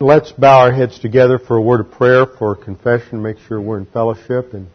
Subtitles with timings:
[0.00, 3.78] Let's bow our heads together for a word of prayer, for confession, make sure we're
[3.78, 4.68] in fellowship and,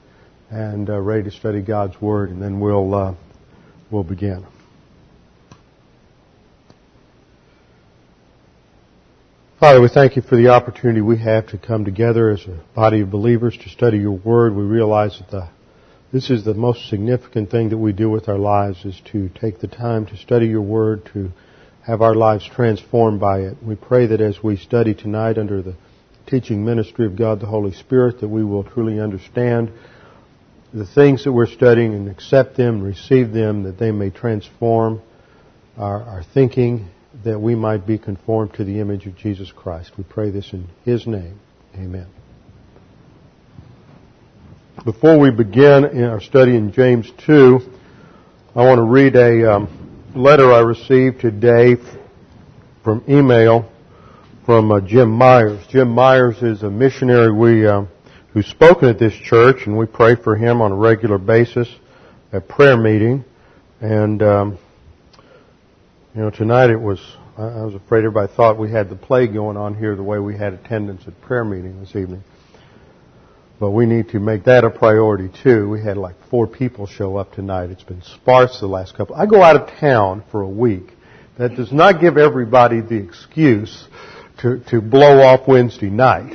[0.49, 3.15] and uh, ready to study God's Word, and then we'll, uh,
[3.89, 4.45] we'll begin.
[9.61, 12.99] Father, we thank you for the opportunity we have to come together as a body
[12.99, 14.53] of believers to study your Word.
[14.53, 15.49] We realize that the,
[16.11, 19.61] this is the most significant thing that we do with our lives is to take
[19.61, 21.31] the time to study your Word, to
[21.85, 23.57] have our lives transformed by it.
[23.61, 25.75] We pray that as we study tonight under the
[26.27, 29.71] teaching ministry of God the Holy Spirit, that we will truly understand
[30.73, 35.01] the things that we're studying and accept them, receive them, that they may transform
[35.77, 36.87] our, our thinking,
[37.25, 39.91] that we might be conformed to the image of Jesus Christ.
[39.97, 41.39] We pray this in His name.
[41.75, 42.07] Amen.
[44.85, 47.59] Before we begin in our study in James 2,
[48.55, 49.82] I want to read a um,
[50.15, 51.75] letter I received today
[52.83, 53.69] from email
[54.45, 55.65] from uh, Jim Myers.
[55.69, 57.85] Jim Myers is a missionary we uh,
[58.31, 61.67] who's spoken at this church, and we pray for him on a regular basis
[62.31, 63.25] at prayer meeting.
[63.81, 64.59] And um,
[66.13, 66.99] you know, tonight it was.
[67.35, 70.37] I was afraid everybody thought we had the plague going on here the way we
[70.37, 72.23] had attendance at prayer meeting this evening.
[73.63, 75.69] But we need to make that a priority too.
[75.69, 77.69] We had like four people show up tonight.
[77.69, 79.15] It's been sparse the last couple.
[79.15, 80.91] I go out of town for a week.
[81.37, 83.87] That does not give everybody the excuse
[84.39, 86.33] to, to blow off Wednesday night.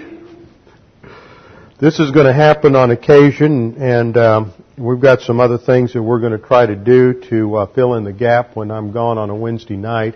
[1.78, 6.02] This is going to happen on occasion, and um, we've got some other things that
[6.02, 9.18] we're going to try to do to uh, fill in the gap when I'm gone
[9.18, 10.14] on a Wednesday night.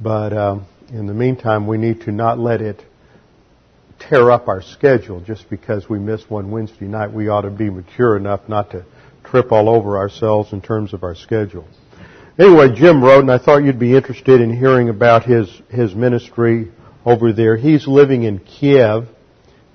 [0.00, 2.82] But um, in the meantime, we need to not let it
[4.00, 7.12] tear up our schedule just because we miss one Wednesday night.
[7.12, 8.84] We ought to be mature enough not to
[9.24, 11.66] trip all over ourselves in terms of our schedule.
[12.38, 16.72] Anyway, Jim wrote, and I thought you'd be interested in hearing about his, his ministry
[17.04, 17.56] over there.
[17.56, 19.08] He's living in Kiev,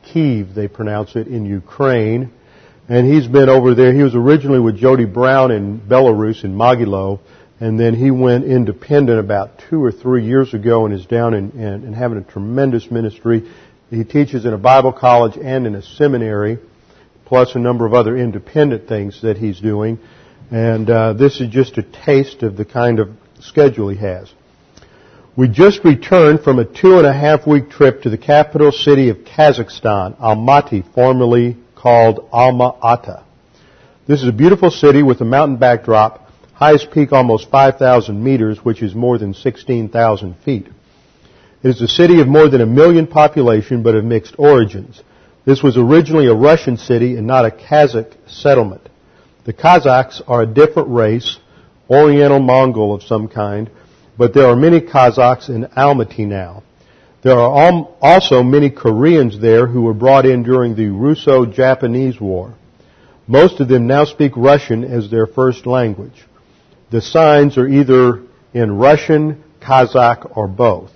[0.04, 2.32] Kiev, they pronounce it, in Ukraine.
[2.88, 3.94] And he's been over there.
[3.94, 7.20] He was originally with Jody Brown in Belarus, in Mogilev,
[7.60, 11.54] and then he went independent about two or three years ago and is down and,
[11.54, 13.50] and having a tremendous ministry.
[13.90, 16.58] He teaches in a Bible college and in a seminary,
[17.26, 20.00] plus a number of other independent things that he's doing.
[20.52, 23.10] And uh, this is just a taste of the kind of
[23.40, 24.32] schedule he has.
[25.36, 29.10] We just returned from a two and a half week trip to the capital city
[29.10, 33.24] of Kazakhstan, Almaty, formerly called Alma Ata.
[34.08, 38.82] This is a beautiful city with a mountain backdrop, highest peak almost 5,000 meters, which
[38.82, 40.68] is more than 16,000 feet.
[41.66, 45.02] It is a city of more than a million population, but of mixed origins.
[45.46, 48.88] This was originally a Russian city and not a Kazakh settlement.
[49.46, 51.40] The Kazakhs are a different race,
[51.90, 53.72] Oriental Mongol of some kind,
[54.16, 56.62] but there are many Kazakhs in Almaty now.
[57.24, 62.54] There are also many Koreans there who were brought in during the Russo-Japanese War.
[63.26, 66.28] Most of them now speak Russian as their first language.
[66.92, 68.22] The signs are either
[68.54, 70.92] in Russian, Kazakh, or both.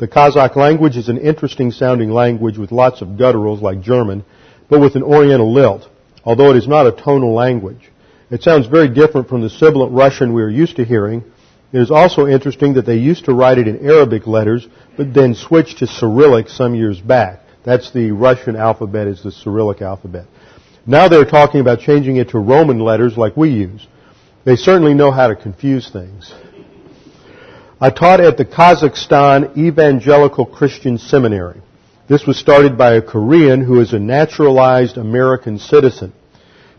[0.00, 4.24] The Kazakh language is an interesting sounding language with lots of gutturals like German,
[4.70, 5.90] but with an Oriental lilt,
[6.24, 7.90] although it is not a tonal language.
[8.30, 11.22] It sounds very different from the sibilant Russian we are used to hearing.
[11.70, 14.66] It is also interesting that they used to write it in Arabic letters,
[14.96, 17.40] but then switched to Cyrillic some years back.
[17.66, 20.24] That's the Russian alphabet is the Cyrillic alphabet.
[20.86, 23.86] Now they're talking about changing it to Roman letters like we use.
[24.46, 26.32] They certainly know how to confuse things.
[27.82, 31.62] I taught at the Kazakhstan Evangelical Christian Seminary.
[32.10, 36.12] This was started by a Korean who is a naturalized American citizen.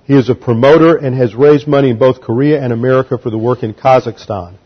[0.03, 3.37] He is a promoter and has raised money in both Korea and America for the
[3.39, 4.57] work in Kazakhstan.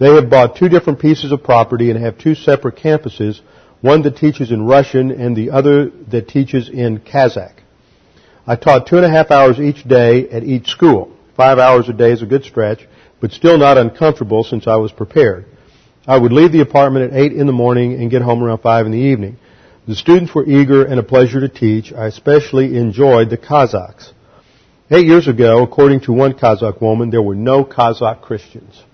[0.00, 3.40] They have bought two different pieces of property and have two separate campuses,
[3.82, 7.58] one that teaches in Russian and the other that teaches in Kazakh.
[8.46, 11.14] I taught two and a half hours each day at each school.
[11.36, 12.88] Five hours a day is a good stretch,
[13.20, 15.44] but still not uncomfortable since I was prepared.
[16.06, 18.86] I would leave the apartment at 8 in the morning and get home around 5
[18.86, 19.38] in the evening.
[19.88, 21.92] The students were eager and a pleasure to teach.
[21.92, 24.12] I especially enjoyed the Kazakhs.
[24.88, 28.84] Eight years ago, according to one Kazakh woman, there were no Kazakh Christians.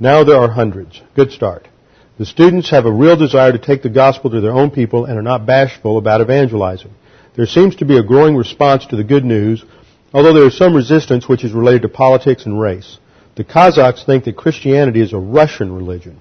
[0.00, 1.00] Now there are hundreds.
[1.14, 1.68] Good start.
[2.18, 5.16] The students have a real desire to take the gospel to their own people and
[5.16, 6.92] are not bashful about evangelizing.
[7.36, 9.64] There seems to be a growing response to the good news,
[10.12, 12.98] although there is some resistance which is related to politics and race.
[13.38, 16.18] The Kazakhs think that Christianity is a Russian religion.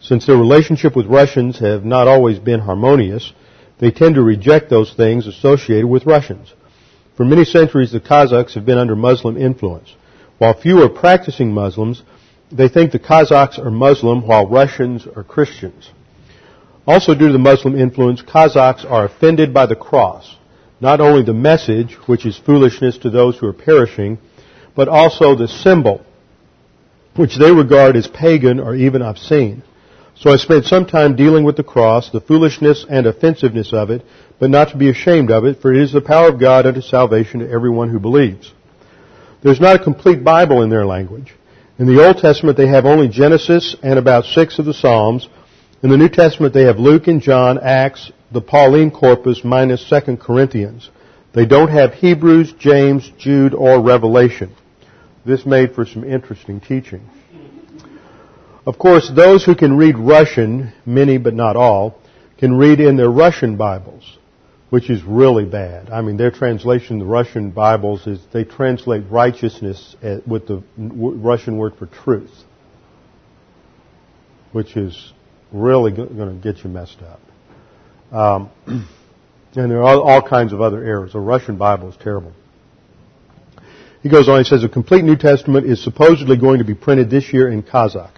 [0.00, 3.32] Since their relationship with Russians have not always been harmonious,
[3.80, 6.54] they tend to reject those things associated with Russians.
[7.16, 9.96] For many centuries, the Kazakhs have been under Muslim influence.
[10.38, 12.04] While few are practicing Muslims,
[12.52, 15.90] they think the Kazakhs are Muslim while Russians are Christians.
[16.86, 20.36] Also due to the Muslim influence, Kazakhs are offended by the cross.
[20.80, 24.18] Not only the message, which is foolishness to those who are perishing,
[24.76, 26.06] but also the symbol,
[27.14, 29.62] which they regard as pagan or even obscene.
[30.14, 34.04] So I spent some time dealing with the cross, the foolishness and offensiveness of it,
[34.38, 36.80] but not to be ashamed of it, for it is the power of God unto
[36.80, 38.52] salvation to everyone who believes.
[39.42, 41.34] There's not a complete Bible in their language.
[41.78, 45.28] In the Old Testament they have only Genesis and about six of the Psalms.
[45.82, 50.18] In the New Testament they have Luke and John, Acts, the Pauline corpus minus 2
[50.18, 50.90] Corinthians.
[51.34, 54.54] They don't have Hebrews, James, Jude, or Revelation.
[55.24, 57.08] This made for some interesting teaching.
[58.66, 61.98] Of course, those who can read Russian, many but not all,
[62.38, 64.18] can read in their Russian Bibles,
[64.70, 65.90] which is really bad.
[65.90, 69.96] I mean, their translation the Russian Bibles is they translate righteousness
[70.26, 72.32] with the Russian word for truth,
[74.50, 75.12] which is
[75.52, 77.20] really going to get you messed up.
[78.12, 81.12] Um, and there are all kinds of other errors.
[81.12, 82.32] The Russian Bible is terrible.
[84.02, 87.08] He goes on, he says, a complete New Testament is supposedly going to be printed
[87.08, 88.10] this year in Kazakh.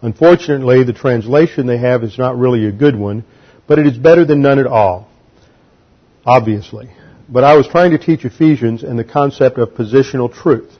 [0.00, 3.24] Unfortunately, the translation they have is not really a good one,
[3.66, 5.08] but it is better than none at all.
[6.24, 6.90] Obviously.
[7.28, 10.72] But I was trying to teach Ephesians and the concept of positional truth.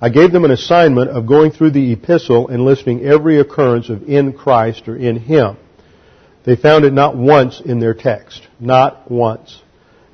[0.00, 4.04] I gave them an assignment of going through the epistle and listing every occurrence of
[4.04, 5.56] in Christ or in Him.
[6.44, 8.46] They found it not once in their text.
[8.60, 9.60] Not once.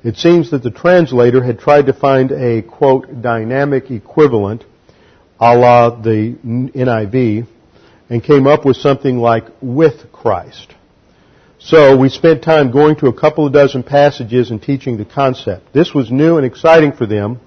[0.05, 4.63] It seems that the translator had tried to find a, quote, dynamic equivalent,
[5.39, 7.47] a la the NIV,
[8.11, 10.75] and came up with something like with Christ.
[11.57, 15.73] So we spent time going to a couple of dozen passages and teaching the concept.
[15.73, 17.39] This was new and exciting for them.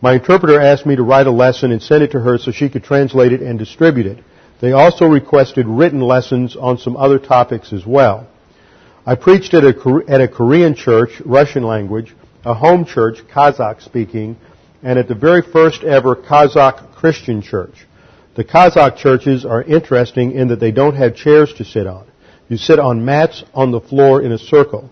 [0.00, 2.68] My interpreter asked me to write a lesson and send it to her so she
[2.68, 4.18] could translate it and distribute it.
[4.60, 8.26] They also requested written lessons on some other topics as well.
[9.06, 14.36] I preached at a, at a Korean church, Russian language, a home church, Kazakh speaking,
[14.82, 17.86] and at the very first ever Kazakh Christian church.
[18.34, 22.06] The Kazakh churches are interesting in that they don't have chairs to sit on.
[22.48, 24.90] You sit on mats on the floor in a circle.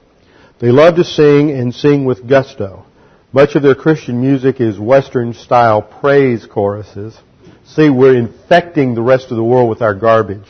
[0.61, 2.85] They love to sing and sing with gusto.
[3.33, 7.19] Much of their Christian music is Western style praise choruses.
[7.65, 10.47] See, we're infecting the rest of the world with our garbage.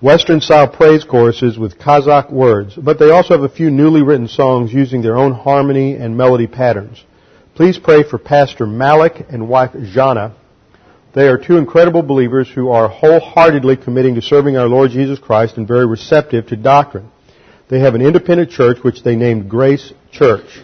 [0.00, 4.28] Western style praise choruses with Kazakh words, but they also have a few newly written
[4.28, 7.04] songs using their own harmony and melody patterns.
[7.54, 10.34] Please pray for Pastor Malik and wife Jana
[11.12, 15.56] they are two incredible believers who are wholeheartedly committing to serving our Lord Jesus Christ
[15.56, 17.10] and very receptive to doctrine.
[17.68, 20.60] They have an independent church which they named Grace Church.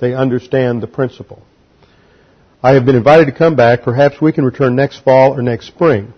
[0.00, 1.42] They understand the principle.
[2.60, 3.82] I have been invited to come back.
[3.82, 6.12] Perhaps we can return next fall or next spring.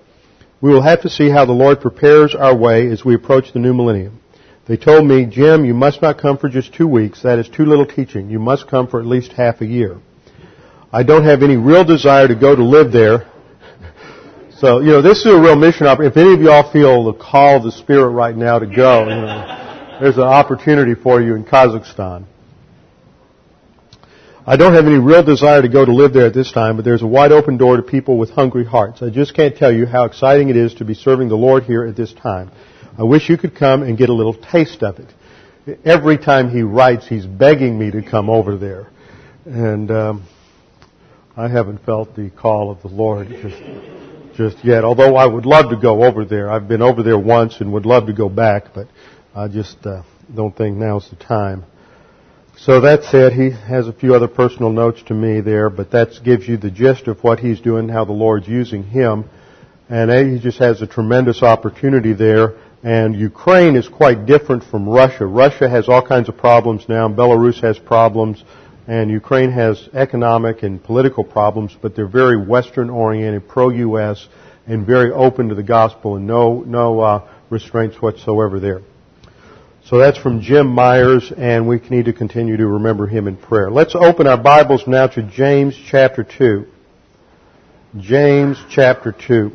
[0.60, 3.58] We will have to see how the Lord prepares our way as we approach the
[3.58, 4.20] new millennium.
[4.66, 7.22] They told me, Jim, you must not come for just two weeks.
[7.22, 8.30] That is too little teaching.
[8.30, 9.98] You must come for at least half a year.
[10.92, 13.26] I don't have any real desire to go to live there
[14.58, 16.20] so, you know, this is a real mission opportunity.
[16.20, 19.14] If any of y'all feel the call of the Spirit right now to go, you
[19.14, 22.24] know, there's an opportunity for you in Kazakhstan.
[24.48, 26.84] I don't have any real desire to go to live there at this time, but
[26.84, 29.02] there's a wide open door to people with hungry hearts.
[29.02, 31.84] I just can't tell you how exciting it is to be serving the Lord here
[31.84, 32.52] at this time.
[32.96, 35.78] I wish you could come and get a little taste of it.
[35.84, 38.88] Every time he writes, he's begging me to come over there.
[39.46, 40.28] And um,
[41.36, 43.28] I haven't felt the call of the Lord.
[43.28, 44.84] Just, just yet.
[44.84, 46.52] Although I would love to go over there.
[46.52, 48.86] I've been over there once and would love to go back, but
[49.34, 51.64] I just uh, don't think now's the time.
[52.58, 56.18] So that said, he has a few other personal notes to me there, but that
[56.24, 59.28] gives you the gist of what he's doing, how the Lord's using him.
[59.90, 62.54] And he just has a tremendous opportunity there.
[62.82, 65.26] And Ukraine is quite different from Russia.
[65.26, 67.08] Russia has all kinds of problems now.
[67.08, 68.42] Belarus has problems
[68.86, 74.28] and Ukraine has economic and political problems, but they're very Western oriented, pro-U.S.,
[74.68, 78.82] and very open to the gospel, and no no uh, restraints whatsoever there.
[79.88, 83.70] So that's from Jim Myers, and we need to continue to remember him in prayer.
[83.70, 86.66] Let's open our Bibles now to James chapter two.
[87.96, 89.52] James chapter two.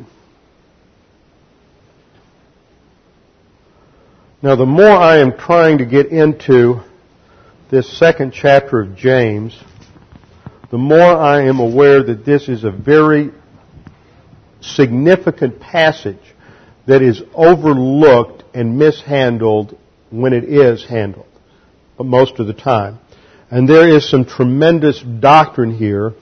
[4.40, 6.80] Now, the more I am trying to get into
[7.70, 9.62] this second chapter of James,
[10.70, 13.32] the more I am aware that this is a very
[14.62, 16.24] significant passage
[16.86, 19.76] that is overlooked and mishandled
[20.12, 21.26] when it is handled,
[21.96, 22.98] but most of the time.
[23.50, 26.12] And there is some tremendous doctrine here,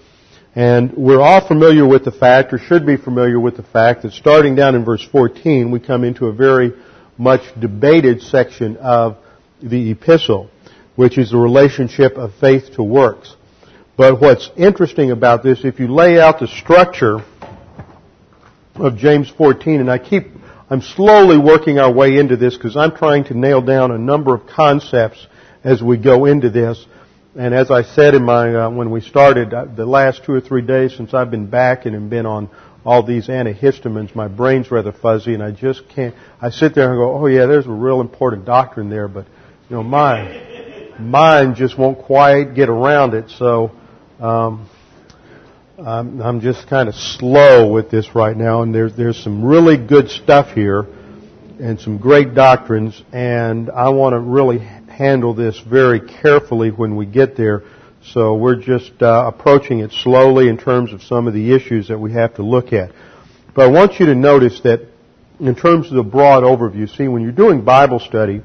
[0.55, 4.13] and we're all familiar with the fact, or should be familiar with the fact, that
[4.13, 6.73] starting down in verse 14, we come into a very
[7.19, 9.19] much debated section of
[9.63, 10.51] the epistle,
[10.97, 13.37] which is the relationship of faith to works.
[13.97, 17.19] But what's interesting about this, if you lay out the structure
[18.77, 20.29] of James 14, and I keep,
[20.73, 24.33] I'm slowly working our way into this because I'm trying to nail down a number
[24.33, 25.27] of concepts
[25.65, 26.87] as we go into this.
[27.37, 30.41] And as I said in my, uh, when we started, uh, the last two or
[30.41, 32.49] three days since I've been back and been on
[32.85, 36.99] all these antihistamines, my brain's rather fuzzy and I just can't, I sit there and
[36.99, 39.27] go, oh yeah, there's a real important doctrine there, but,
[39.69, 43.73] you know, my mind just won't quite get around it, so,
[44.21, 44.71] um,
[45.87, 50.11] I'm, just kind of slow with this right now, and there's there's some really good
[50.11, 50.87] stuff here,
[51.59, 57.07] and some great doctrines, and I want to really handle this very carefully when we
[57.07, 57.63] get there.
[58.03, 61.99] So we're just uh, approaching it slowly in terms of some of the issues that
[61.99, 62.93] we have to look at.
[63.55, 64.81] But I want you to notice that
[65.39, 68.43] in terms of the broad overview, see, when you're doing Bible study,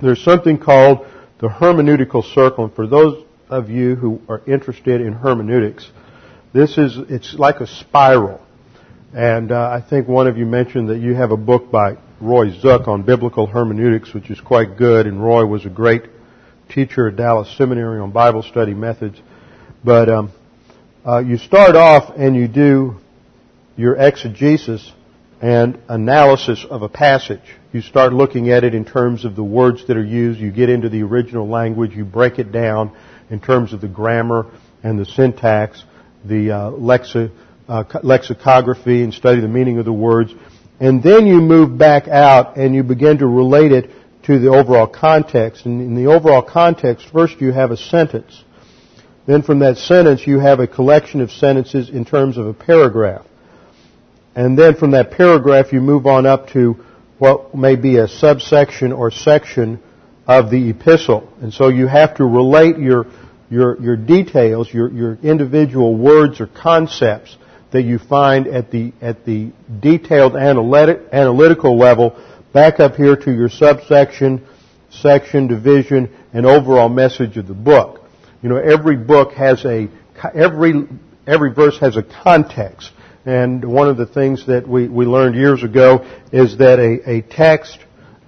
[0.00, 1.06] there's something called
[1.38, 2.64] the hermeneutical circle.
[2.64, 5.90] And for those of you who are interested in hermeneutics,
[6.52, 8.40] this is, it's like a spiral.
[9.12, 12.50] And uh, I think one of you mentioned that you have a book by Roy
[12.50, 16.02] Zuck on biblical hermeneutics, which is quite good, and Roy was a great
[16.68, 19.20] teacher at Dallas Seminary on Bible study methods.
[19.84, 20.32] But um,
[21.06, 22.96] uh, you start off and you do
[23.76, 24.92] your exegesis
[25.42, 27.42] and analysis of a passage.
[27.72, 30.40] You start looking at it in terms of the words that are used.
[30.40, 31.92] You get into the original language.
[31.94, 32.96] You break it down
[33.30, 34.46] in terms of the grammar
[34.82, 35.82] and the syntax,
[36.24, 37.30] the uh, lexi-
[37.68, 40.34] uh, lexicography, and study the meaning of the words.
[40.80, 43.90] And then you move back out and you begin to relate it
[44.24, 45.66] to the overall context.
[45.66, 48.42] And in the overall context, first you have a sentence.
[49.26, 53.24] Then from that sentence you have a collection of sentences in terms of a paragraph.
[54.34, 56.84] And then from that paragraph you move on up to
[57.18, 59.80] what may be a subsection or section
[60.26, 61.32] of the epistle.
[61.40, 63.06] And so you have to relate your,
[63.50, 67.36] your, your details, your, your individual words or concepts
[67.72, 72.16] that you find at the, at the detailed analytic, analytical level
[72.52, 74.46] back up here to your subsection,
[74.90, 78.02] section, division, and overall message of the book.
[78.42, 79.88] You know, every book has a,
[80.34, 80.86] every,
[81.26, 82.92] every verse has a context.
[83.26, 87.22] And one of the things that we, we learned years ago is that a, a
[87.22, 87.78] text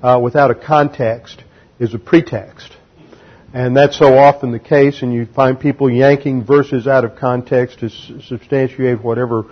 [0.02, 1.44] uh, without a context
[1.78, 2.76] is a pretext.
[3.52, 7.80] And that's so often the case, and you find people yanking verses out of context
[7.80, 9.46] to substantiate whatever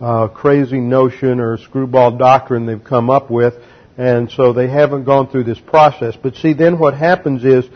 [0.00, 3.54] uh, crazy notion or screwball doctrine they've come up with,
[3.98, 6.16] and so they haven't gone through this process.
[6.16, 7.66] But see, then what happens is,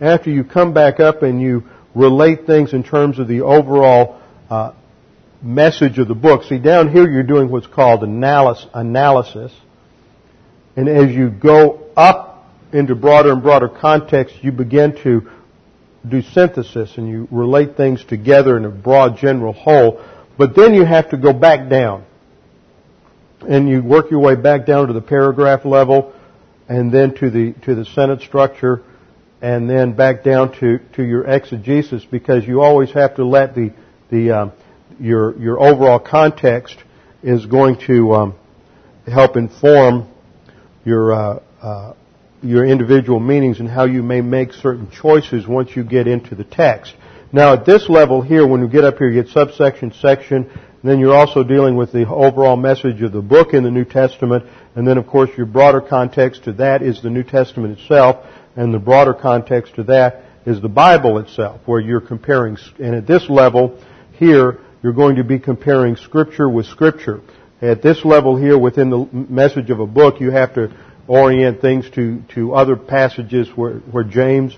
[0.00, 4.72] after you come back up and you relate things in terms of the overall uh,
[5.42, 9.52] message of the book, see, down here you're doing what's called analysis,
[10.76, 12.33] and as you go up
[12.74, 15.30] into broader and broader context, you begin to
[16.06, 20.04] do synthesis and you relate things together in a broad general whole.
[20.36, 22.04] But then you have to go back down.
[23.48, 26.12] And you work your way back down to the paragraph level
[26.68, 28.82] and then to the, to the sentence structure
[29.40, 33.72] and then back down to, to your exegesis because you always have to let the,
[34.10, 34.52] the, um,
[34.98, 36.76] your, your overall context
[37.22, 38.34] is going to um,
[39.06, 40.08] help inform
[40.84, 41.94] your uh, uh,
[42.44, 46.44] your individual meanings and how you may make certain choices once you get into the
[46.44, 46.94] text.
[47.32, 50.90] Now at this level here, when you get up here, you get subsection, section, and
[50.90, 54.44] then you're also dealing with the overall message of the book in the New Testament,
[54.76, 58.72] and then of course your broader context to that is the New Testament itself, and
[58.72, 63.28] the broader context to that is the Bible itself, where you're comparing, and at this
[63.30, 63.80] level
[64.12, 67.22] here, you're going to be comparing Scripture with Scripture.
[67.62, 70.70] At this level here, within the message of a book, you have to
[71.06, 74.56] orient things to, to other passages where, where James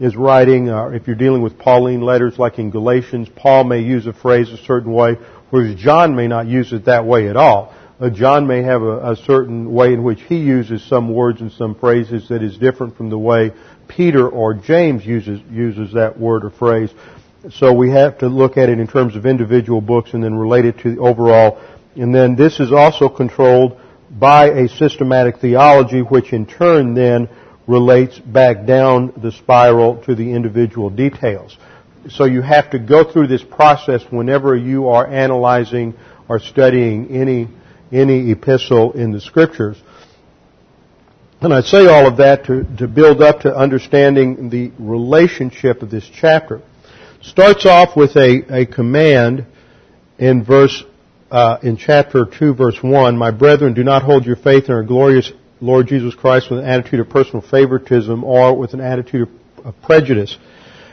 [0.00, 0.68] is writing.
[0.68, 4.50] Uh, if you're dealing with Pauline letters like in Galatians, Paul may use a phrase
[4.50, 5.16] a certain way,
[5.50, 7.74] whereas John may not use it that way at all.
[8.00, 11.50] Uh, John may have a, a certain way in which he uses some words and
[11.50, 13.52] some phrases that is different from the way
[13.88, 16.90] Peter or James uses, uses that word or phrase.
[17.50, 20.64] So we have to look at it in terms of individual books and then relate
[20.64, 21.60] it to the overall.
[21.96, 27.28] And then this is also controlled by a systematic theology, which in turn then
[27.66, 31.56] relates back down the spiral to the individual details.
[32.08, 35.94] So you have to go through this process whenever you are analyzing
[36.28, 37.48] or studying any,
[37.92, 39.76] any epistle in the scriptures.
[41.40, 45.90] And I say all of that to, to build up to understanding the relationship of
[45.90, 46.62] this chapter.
[47.20, 49.46] Starts off with a, a command
[50.18, 50.82] in verse
[51.30, 54.82] uh, in chapter 2 verse 1, My brethren, do not hold your faith in our
[54.82, 55.30] glorious
[55.60, 59.28] Lord Jesus Christ with an attitude of personal favoritism or with an attitude
[59.64, 60.36] of prejudice.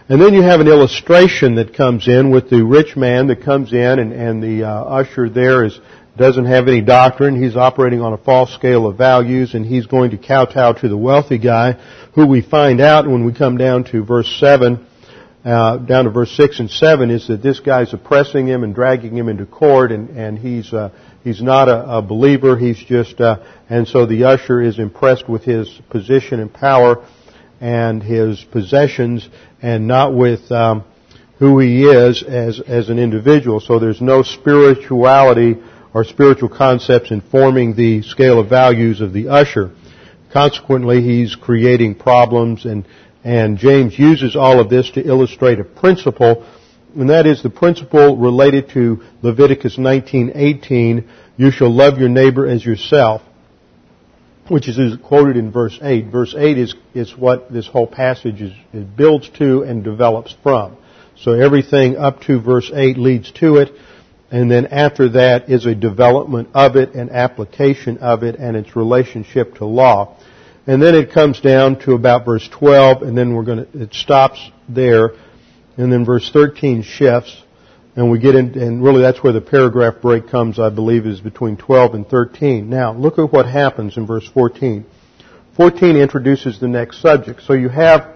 [0.08, 3.74] And then you have an illustration that comes in with the rich man that comes
[3.74, 5.80] in and, and the uh, usher there is
[6.18, 7.42] doesn't have any doctrine.
[7.42, 10.98] He's operating on a false scale of values and he's going to kowtow to the
[10.98, 11.74] wealthy guy
[12.14, 14.86] who we find out when we come down to verse 7,
[15.46, 19.16] uh, down to verse 6 and 7 is that this guy's oppressing him and dragging
[19.16, 20.90] him into court and, and he's, uh,
[21.24, 22.58] he's not a, a, believer.
[22.58, 27.06] He's just, uh, and so the usher is impressed with his position and power
[27.62, 29.30] and his possessions
[29.62, 30.84] and not with, um,
[31.38, 33.60] who he is as, as an individual.
[33.60, 35.58] So there's no spirituality
[35.94, 39.72] or spiritual concepts informing the scale of values of the usher.
[40.34, 42.86] Consequently, he's creating problems and,
[43.26, 46.46] and James uses all of this to illustrate a principle,
[46.96, 51.04] and that is the principle related to Leviticus 19:18,
[51.36, 53.22] you shall love your neighbor as yourself,
[54.48, 56.06] which is quoted in verse 8.
[56.06, 58.54] Verse 8 is, is what this whole passage is,
[58.96, 60.78] builds to and develops from.
[61.18, 63.72] So everything up to verse 8 leads to it
[64.32, 68.76] and then after that is a development of it an application of it and its
[68.76, 70.18] relationship to law.
[70.68, 73.94] And then it comes down to about verse 12 and then we're going to, it
[73.94, 75.12] stops there
[75.78, 77.42] and then verse 13 shifts
[77.96, 81.22] and we get in, and really that's where the paragraph break comes, I believe, is
[81.22, 82.70] between 12 and 13.
[82.70, 84.86] Now, look at what happens in verse 14.
[85.56, 87.42] 14 introduces the next subject.
[87.44, 88.16] So you have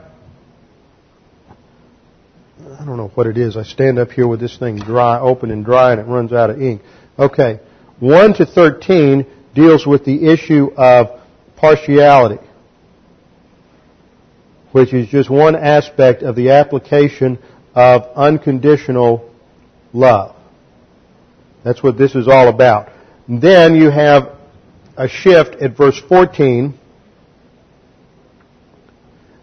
[2.79, 3.57] I don't know what it is.
[3.57, 6.49] I stand up here with this thing dry, open and dry, and it runs out
[6.49, 6.81] of ink.
[7.17, 7.59] Okay.
[7.99, 11.18] 1 to 13 deals with the issue of
[11.59, 12.43] partiality,
[14.71, 17.39] which is just one aspect of the application
[17.75, 19.33] of unconditional
[19.93, 20.35] love.
[21.63, 22.89] That's what this is all about.
[23.27, 24.35] Then you have
[24.95, 26.77] a shift at verse 14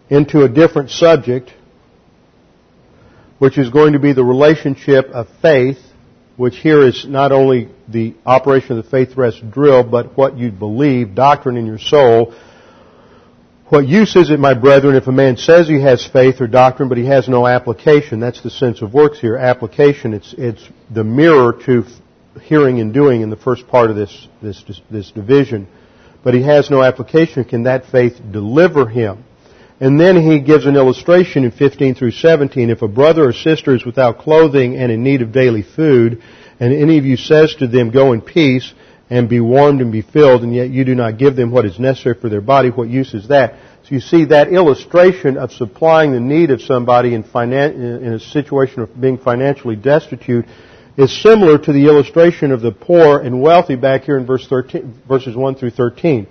[0.09, 1.51] into a different subject
[3.39, 5.77] which is going to be the relationship of faith,
[6.37, 10.51] which here is not only the operation of the faith rest drill, but what you
[10.51, 12.33] believe, doctrine in your soul.
[13.69, 16.87] What use is it, my brethren, if a man says he has faith or doctrine,
[16.87, 18.19] but he has no application?
[18.19, 19.35] That's the sense of works here.
[19.35, 21.83] Application, it's, it's the mirror to
[22.41, 25.67] hearing and doing in the first part of this, this, this division.
[26.23, 27.43] But he has no application.
[27.45, 29.25] Can that faith deliver him?
[29.79, 32.69] And then he gives an illustration in 15 through 17.
[32.69, 36.21] If a brother or sister is without clothing and in need of daily food,
[36.59, 38.73] and any of you says to them, go in peace
[39.09, 41.79] and be warmed and be filled, and yet you do not give them what is
[41.79, 43.53] necessary for their body, what use is that?
[43.83, 48.19] So you see that illustration of supplying the need of somebody in, finan- in a
[48.19, 50.45] situation of being financially destitute
[50.97, 55.03] is similar to the illustration of the poor and wealthy back here in verse 13,
[55.07, 56.27] verses 1 through 13.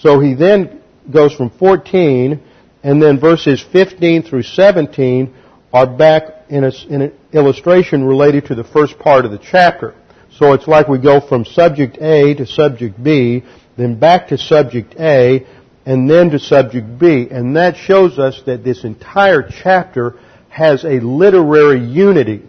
[0.00, 2.42] So he then goes from 14
[2.82, 5.34] and then verses 15 through 17
[5.72, 9.94] are back in, a, in an illustration related to the first part of the chapter.
[10.30, 13.42] So it's like we go from subject A to subject B,
[13.76, 15.46] then back to subject A,
[15.84, 17.28] and then to subject B.
[17.30, 22.42] And that shows us that this entire chapter has a literary unity.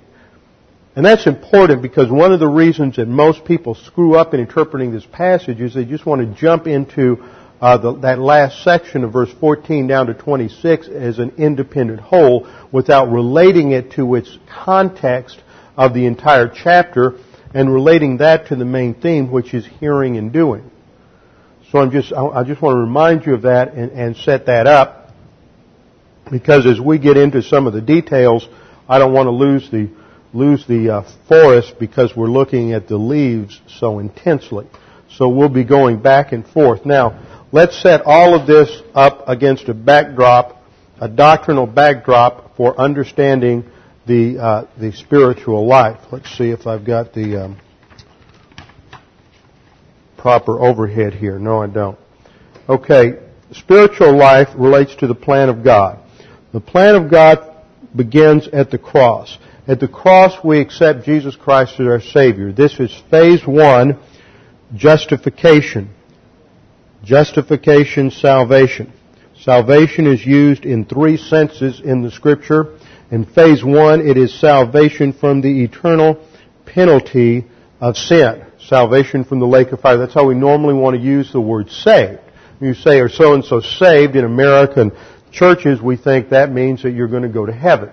[0.95, 4.91] And that's important because one of the reasons that most people screw up in interpreting
[4.91, 7.23] this passage is they just want to jump into
[7.61, 12.49] uh, the, that last section of verse 14 down to 26 as an independent whole
[12.71, 15.41] without relating it to its context
[15.75, 17.17] of the entire chapter
[17.53, 20.69] and relating that to the main theme, which is hearing and doing.
[21.71, 24.65] So I'm just, I just want to remind you of that and, and set that
[24.65, 25.13] up
[26.31, 28.47] because as we get into some of the details,
[28.87, 29.89] I don't want to lose the,
[30.33, 34.67] lose the uh, forest because we're looking at the leaves so intensely.
[35.11, 36.85] So we'll be going back and forth.
[36.85, 40.61] Now, let's set all of this up against a backdrop,
[40.99, 43.69] a doctrinal backdrop for understanding
[44.05, 45.99] the uh, the spiritual life.
[46.11, 47.61] Let's see if I've got the um,
[50.17, 51.39] proper overhead here.
[51.39, 51.97] No, I don't.
[52.67, 53.19] Okay,
[53.51, 55.99] spiritual life relates to the plan of God.
[56.51, 57.55] The plan of God
[57.95, 59.37] begins at the cross.
[59.67, 62.51] At the cross, we accept Jesus Christ as our Savior.
[62.51, 63.99] This is phase one,
[64.75, 65.89] justification.
[67.03, 68.91] Justification, salvation.
[69.41, 72.77] Salvation is used in three senses in the scripture.
[73.09, 76.23] In phase one, it is salvation from the eternal
[76.65, 77.45] penalty
[77.79, 78.45] of sin.
[78.67, 79.97] Salvation from the lake of fire.
[79.97, 82.19] That's how we normally want to use the word saved.
[82.59, 84.91] You say, are so and so saved in American
[85.31, 87.91] churches, we think that means that you're going to go to heaven.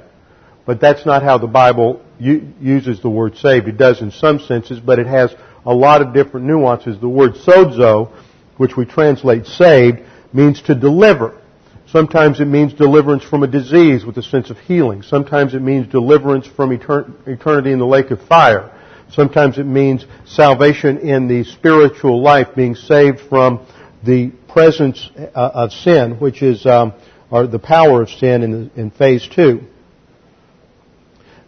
[0.66, 3.68] But that's not how the Bible uses the word saved.
[3.68, 5.32] It does in some senses, but it has
[5.64, 7.00] a lot of different nuances.
[7.00, 8.12] The word sozo
[8.56, 10.00] which we translate saved,
[10.32, 11.40] means to deliver.
[11.86, 15.02] Sometimes it means deliverance from a disease with a sense of healing.
[15.02, 18.72] Sometimes it means deliverance from eternity in the lake of fire.
[19.12, 23.64] Sometimes it means salvation in the spiritual life, being saved from
[24.04, 26.92] the presence uh, of sin, which is um,
[27.30, 29.60] or the power of sin in, in phase two.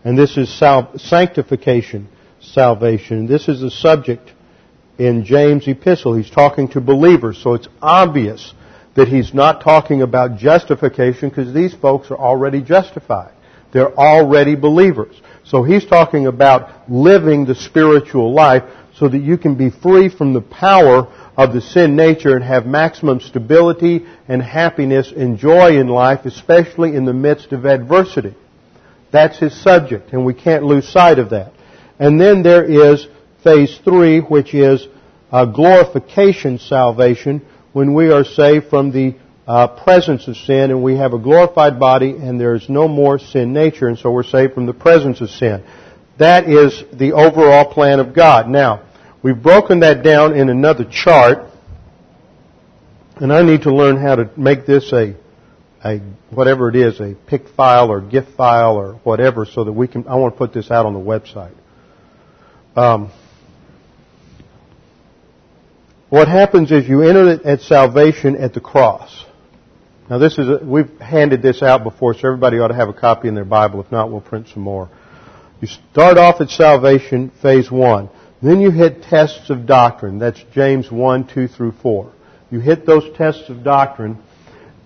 [0.04, 2.08] And this is sal- sanctification,
[2.40, 3.26] salvation.
[3.26, 4.32] This is the subject
[4.98, 6.14] in James' epistle.
[6.14, 8.52] He's talking to believers, so it's obvious
[8.94, 13.32] that he's not talking about justification because these folks are already justified.
[13.72, 15.20] They're already believers.
[15.44, 18.64] So he's talking about living the spiritual life
[18.96, 21.06] so that you can be free from the power
[21.36, 26.96] of the sin nature and have maximum stability and happiness and joy in life, especially
[26.96, 28.34] in the midst of adversity.
[29.12, 31.52] That's his subject, and we can't lose sight of that.
[31.98, 33.06] And then there is
[33.48, 34.86] phase three, which is
[35.32, 37.40] uh, glorification salvation,
[37.72, 41.80] when we are saved from the uh, presence of sin and we have a glorified
[41.80, 45.22] body and there is no more sin nature, and so we're saved from the presence
[45.22, 45.64] of sin.
[46.18, 48.50] That is the overall plan of God.
[48.50, 48.82] Now,
[49.22, 51.50] we've broken that down in another chart,
[53.16, 55.16] and I need to learn how to make this a
[55.82, 59.86] a whatever it is, a pic file or GIF file or whatever, so that we
[59.88, 60.06] can.
[60.06, 61.54] I want to put this out on the website.
[62.76, 63.10] Um,
[66.10, 69.24] what happens is you enter at salvation at the cross.
[70.08, 72.94] Now this is, a, we've handed this out before, so everybody ought to have a
[72.94, 73.80] copy in their Bible.
[73.80, 74.88] If not, we'll print some more.
[75.60, 78.08] You start off at salvation, phase one.
[78.40, 80.18] Then you hit tests of doctrine.
[80.18, 82.12] That's James 1, 2 through 4.
[82.50, 84.18] You hit those tests of doctrine,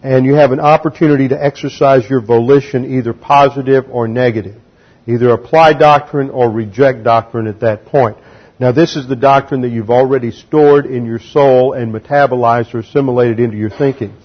[0.03, 4.61] and you have an opportunity to exercise your volition either positive or negative.
[5.07, 8.17] Either apply doctrine or reject doctrine at that point.
[8.63, 12.79] Now this is the doctrine that you've already stored in your soul and metabolized or
[12.79, 14.17] assimilated into your thinking.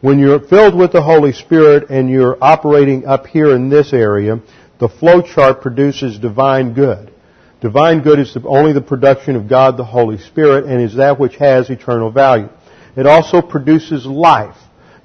[0.00, 4.40] When you're filled with the Holy Spirit and you're operating up here in this area,
[4.80, 7.12] the flow chart produces divine good.
[7.60, 11.36] Divine good is only the production of God the Holy Spirit and is that which
[11.36, 12.48] has eternal value.
[12.96, 14.56] It also produces life.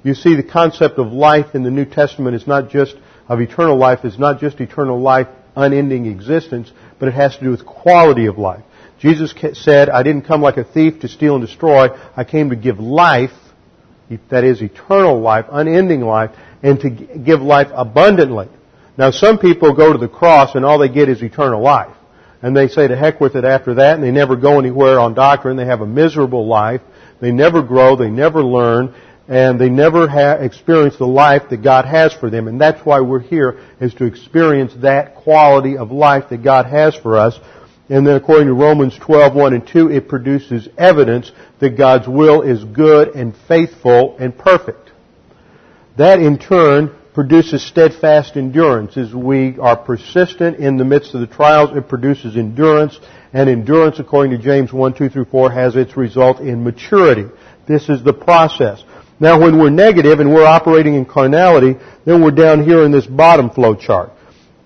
[0.02, 2.96] You see, the concept of life in the New Testament is not just,
[3.28, 7.50] of eternal life, is not just eternal life, unending existence, but it has to do
[7.50, 8.64] with quality of life.
[8.98, 11.88] Jesus said, I didn't come like a thief to steal and destroy.
[12.16, 13.30] I came to give life,
[14.30, 16.30] that is eternal life, unending life,
[16.62, 18.48] and to give life abundantly.
[18.96, 21.94] Now some people go to the cross and all they get is eternal life.
[22.42, 25.14] And they say to heck with it after that and they never go anywhere on
[25.14, 25.56] doctrine.
[25.56, 26.80] They have a miserable life.
[27.20, 27.96] They never grow.
[27.96, 28.94] They never learn.
[29.28, 32.48] And they never ha- experience the life that God has for them.
[32.48, 36.96] And that's why we're here, is to experience that quality of life that God has
[36.96, 37.38] for us.
[37.90, 42.42] And then according to Romans 12, 1 and 2, it produces evidence that God's will
[42.42, 44.90] is good and faithful and perfect.
[45.96, 48.96] That in turn produces steadfast endurance.
[48.96, 52.98] As we are persistent in the midst of the trials, it produces endurance.
[53.32, 57.24] And endurance, according to James 1, 2 through 4, has its result in maturity.
[57.66, 58.84] This is the process.
[59.20, 61.74] Now when we're negative and we're operating in carnality,
[62.04, 64.12] then we're down here in this bottom flow chart.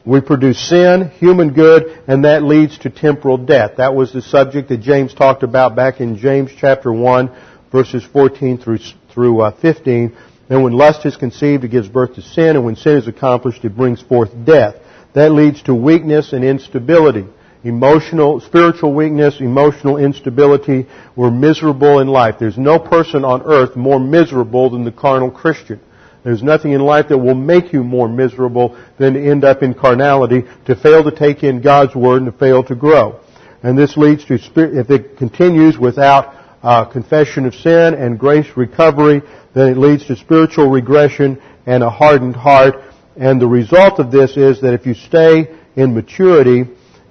[0.05, 3.77] We produce sin, human good, and that leads to temporal death.
[3.77, 7.31] That was the subject that James talked about back in James chapter 1,
[7.71, 10.17] verses 14 through, uh, 15.
[10.51, 13.65] And when lust is conceived, it gives birth to sin, and when sin is accomplished,
[13.65, 14.75] it brings forth death.
[15.15, 17.27] That leads to weakness and instability.
[17.63, 20.89] Emotional, spiritual weakness, emotional instability.
[21.15, 22.37] We're miserable in life.
[22.41, 25.79] There's no person on earth more miserable than the carnal Christian.
[26.25, 29.75] There's nothing in life that will make you more miserable than to end up in
[29.75, 33.21] carnality, to fail to take in God's Word and to fail to grow.
[33.63, 39.23] And this leads to, if it continues without uh, confession of sin and grace recovery,
[39.55, 42.77] then it leads to spiritual regression and a hardened heart.
[43.17, 46.65] And the result of this is that if you stay in maturity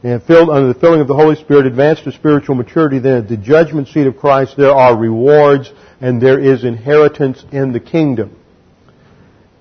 [0.04, 3.28] and filled under the filling of the Holy Spirit, advance to spiritual maturity, then at
[3.28, 8.38] the judgment seat of Christ there are rewards and there is inheritance in the kingdom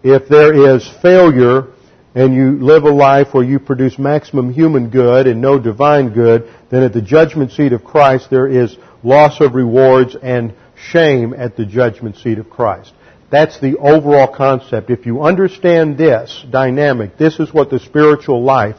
[0.03, 1.69] if there is failure
[2.15, 6.53] and you live a life where you produce maximum human good and no divine good,
[6.71, 10.55] then at the judgment seat of Christ there is loss of rewards and
[10.91, 12.93] shame at the judgment seat of Christ.
[13.31, 14.91] That's the overall concept.
[14.91, 18.77] If you understand this dynamic, this is what the spiritual life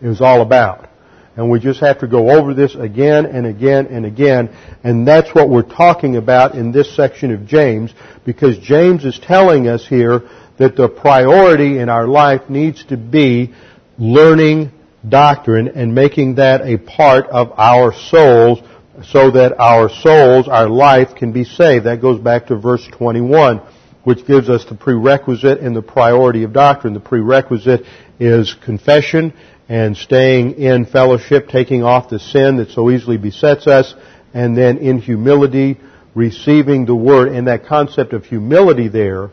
[0.00, 0.88] is all about.
[1.36, 4.54] And we just have to go over this again and again and again.
[4.84, 7.94] And that's what we're talking about in this section of James,
[8.26, 13.52] because James is telling us here that the priority in our life needs to be
[13.98, 14.70] learning
[15.08, 18.60] doctrine and making that a part of our souls
[19.04, 21.86] so that our souls, our life can be saved.
[21.86, 23.60] That goes back to verse 21,
[24.04, 26.94] which gives us the prerequisite and the priority of doctrine.
[26.94, 27.84] The prerequisite
[28.20, 29.32] is confession
[29.68, 33.94] and staying in fellowship, taking off the sin that so easily besets us,
[34.34, 35.80] and then in humility,
[36.14, 37.28] receiving the word.
[37.28, 39.30] And that concept of humility there,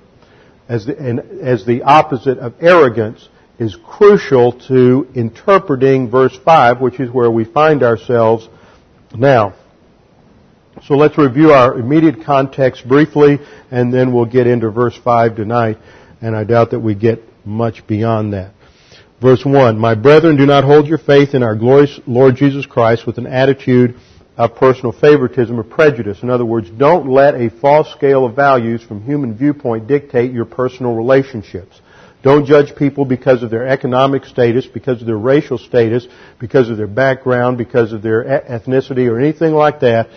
[0.69, 0.95] as the,
[1.41, 3.27] as the opposite of arrogance,
[3.58, 8.47] is crucial to interpreting verse 5, which is where we find ourselves
[9.13, 9.53] now.
[10.86, 15.77] So let's review our immediate context briefly, and then we'll get into verse 5 tonight,
[16.21, 18.53] and I doubt that we get much beyond that.
[19.19, 23.05] Verse 1, My brethren, do not hold your faith in our glorious Lord Jesus Christ
[23.05, 23.99] with an attitude
[24.39, 26.23] of personal favoritism or prejudice.
[26.23, 30.45] In other words, don't let a false scale of values from human viewpoint dictate your
[30.45, 31.82] personal relationships.
[32.23, 36.08] Don't judge people because of their economic status, because of their racial status,
[36.39, 40.08] because of their background, because of their ethnicity or anything like that.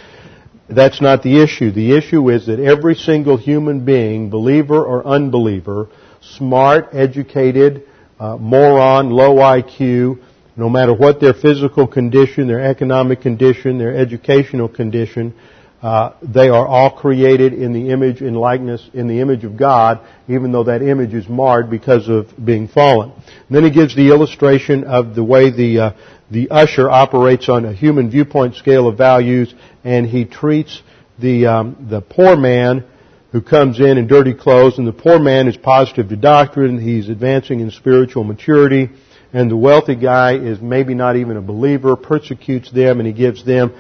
[0.69, 1.73] That's not the issue.
[1.73, 5.89] The issue is that every single human being, believer or unbeliever,
[6.21, 7.89] smart, educated,
[8.21, 10.21] uh, moron, low IQ,
[10.57, 15.35] no matter what their physical condition, their economic condition, their educational condition,
[15.83, 20.01] uh, they are all created in the image and likeness, in the image of God,
[20.29, 23.11] even though that image is marred because of being fallen.
[23.11, 25.93] And then he gives the illustration of the way the uh,
[26.31, 30.81] the usher operates on a human viewpoint scale of values, and he treats
[31.19, 32.85] the um, the poor man
[33.33, 37.09] who comes in in dirty clothes, and the poor man is positive to doctrine, he's
[37.09, 38.91] advancing in spiritual maturity,
[39.33, 43.45] and the wealthy guy is maybe not even a believer, persecutes them, and he gives
[43.45, 43.75] them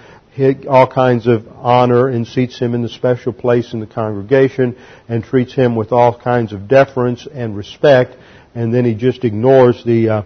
[0.69, 4.77] all kinds of honor and seats him in the special place in the congregation
[5.09, 8.17] and treats him with all kinds of deference and respect,
[8.55, 10.23] and then he just ignores the uh,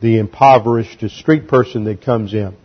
[0.00, 2.56] the impoverished street person that comes in.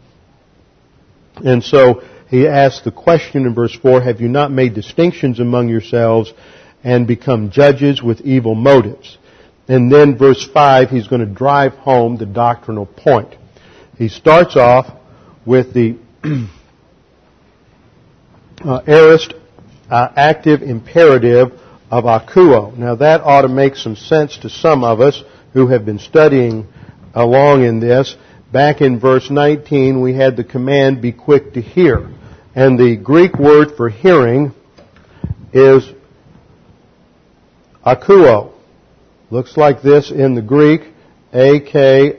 [1.43, 5.67] And so he asks the question in verse 4, have you not made distinctions among
[5.69, 6.33] yourselves
[6.83, 9.17] and become judges with evil motives?
[9.67, 13.35] And then verse 5, he's going to drive home the doctrinal point.
[13.97, 14.87] He starts off
[15.45, 15.97] with the
[18.63, 19.33] uh, aorist
[19.89, 21.51] uh, active imperative
[21.89, 22.75] of akouo.
[22.77, 25.23] Now that ought to make some sense to some of us
[25.53, 26.67] who have been studying
[27.13, 28.15] along in this.
[28.51, 32.09] Back in verse 19, we had the command, be quick to hear.
[32.53, 34.53] And the Greek word for hearing
[35.53, 35.89] is
[37.85, 38.54] akouo.
[39.31, 40.81] Looks like this in the Greek,
[41.33, 42.17] A-K-O-U-O.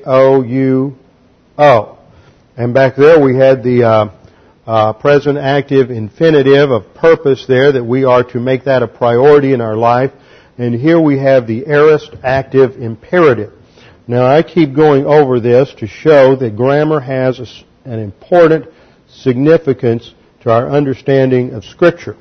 [2.56, 4.08] And back there we had the uh,
[4.66, 9.52] uh, present active infinitive of purpose there, that we are to make that a priority
[9.52, 10.10] in our life.
[10.58, 13.52] And here we have the aorist active imperative.
[14.08, 17.38] Now I keep going over this to show that grammar has
[17.84, 18.66] an important
[19.08, 22.16] significance to our understanding of Scripture.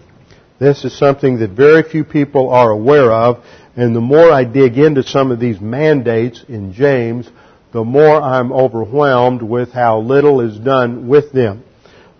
[0.59, 3.43] This is something that very few people are aware of,
[3.75, 7.29] and the more I dig into some of these mandates in James,
[7.73, 11.63] the more I'm overwhelmed with how little is done with them.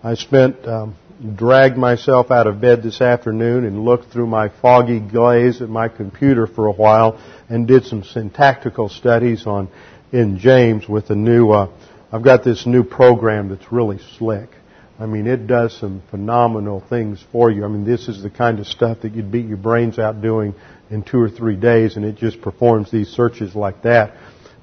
[0.02, 0.96] I spent, um,
[1.34, 5.88] dragged myself out of bed this afternoon and looked through my foggy glaze at my
[5.88, 9.68] computer for a while and did some syntactical studies on
[10.12, 11.50] in James with a new.
[11.50, 11.70] Uh,
[12.12, 14.50] I've got this new program that's really slick.
[14.98, 17.64] I mean, it does some phenomenal things for you.
[17.64, 20.54] I mean, this is the kind of stuff that you'd beat your brains out doing
[20.90, 24.14] in two or three days, and it just performs these searches like that.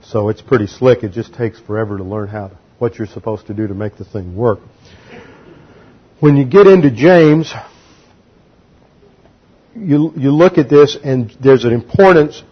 [0.02, 1.04] So it's pretty slick.
[1.04, 3.98] It just takes forever to learn how to, what you're supposed to do to make
[3.98, 4.60] the thing work.
[6.20, 7.54] When you get into James,
[9.76, 12.44] you, you look at this and there's an importance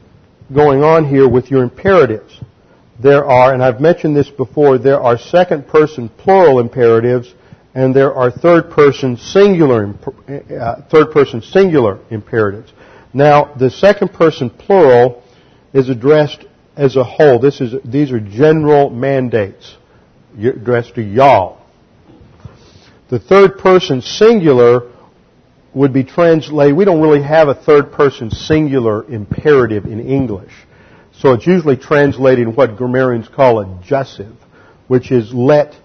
[0.53, 2.39] going on here with your imperatives.
[2.99, 7.33] There are, and I've mentioned this before, there are second person plural imperatives
[7.73, 9.93] and there are third person singular
[10.27, 12.71] uh, third person singular imperatives.
[13.13, 15.23] Now, the second person plural
[15.73, 16.45] is addressed
[16.75, 17.39] as a whole.
[17.39, 19.75] This is these are general mandates
[20.37, 21.61] addressed to y'all.
[23.09, 24.89] The third person singular
[25.73, 26.75] would be translated.
[26.75, 30.53] We don't really have a third person singular imperative in English.
[31.13, 34.35] So it's usually translated in what grammarians call a jussive,
[34.87, 35.75] which is let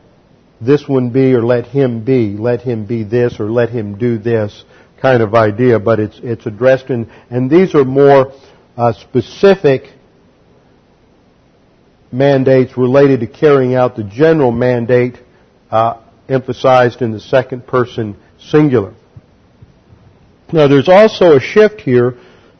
[0.60, 4.18] this one be or let him be, let him be this or let him do
[4.18, 4.64] this
[5.00, 8.32] kind of idea, but it's, it's addressed in, and these are more
[8.76, 9.92] uh, specific
[12.12, 15.18] mandates related to carrying out the general mandate
[15.70, 18.94] uh, emphasized in the second person singular.
[20.52, 22.14] Now there's also a shift here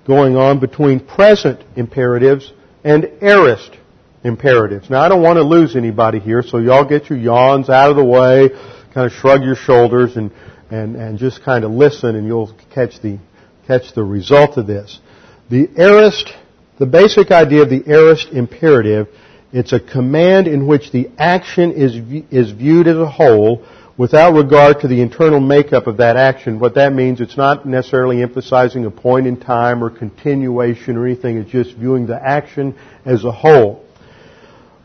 [0.07, 2.53] going on between present imperatives
[2.85, 3.77] and aorist
[4.25, 4.91] imperatives.
[4.91, 7.97] Now I don't want to lose anybody here, so y'all get your yawns out of
[7.97, 8.51] the way,
[8.93, 10.33] kind of shrug your shoulders and,
[10.71, 13.19] and, and just kind of listen and you'll catch the,
[13.67, 15.01] catch the result of this.
[15.49, 16.33] The aorist,
[16.79, 19.09] the basic idea of the aorist imperative,
[19.53, 21.95] it's a command in which the action is,
[22.31, 23.65] is viewed as a whole
[23.97, 26.59] without regard to the internal makeup of that action.
[26.59, 31.39] What that means, it's not necessarily emphasizing a point in time or continuation or anything.
[31.39, 32.75] It's just viewing the action
[33.05, 33.86] as a whole.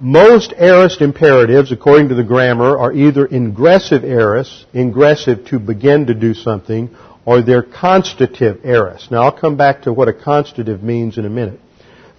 [0.03, 6.15] Most aorist imperatives, according to the grammar, are either ingressive aorists, ingressive to begin to
[6.15, 6.89] do something,
[7.23, 9.11] or they're constative aorists.
[9.11, 11.59] Now I'll come back to what a constative means in a minute.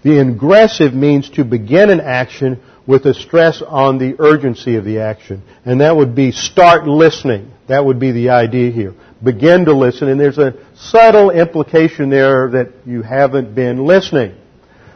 [0.04, 5.00] The ingressive means to begin an action with a stress on the urgency of the
[5.00, 5.42] action.
[5.64, 7.50] And that would be start listening.
[7.66, 8.94] That would be the idea here.
[9.24, 14.36] Begin to listen, and there's a subtle implication there that you haven't been listening.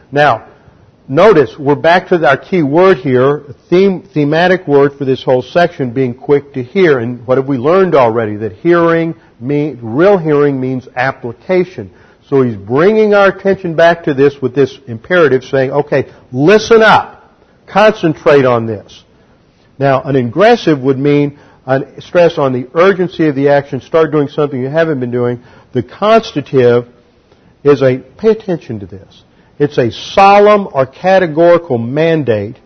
[0.09, 0.53] Now,
[1.07, 5.93] notice we're back to our key word here, theme, thematic word for this whole section
[5.93, 6.99] being quick to hear.
[6.99, 8.35] And what have we learned already?
[8.37, 11.93] That hearing, mean, real hearing means application.
[12.27, 17.31] So he's bringing our attention back to this with this imperative saying, okay, listen up.
[17.67, 19.03] Concentrate on this.
[19.79, 23.81] Now, an ingressive would mean a stress on the urgency of the action.
[23.81, 25.43] Start doing something you haven't been doing.
[25.73, 26.87] The constative
[27.63, 29.23] is a, pay attention to this.
[29.59, 32.57] It's a solemn or categorical mandate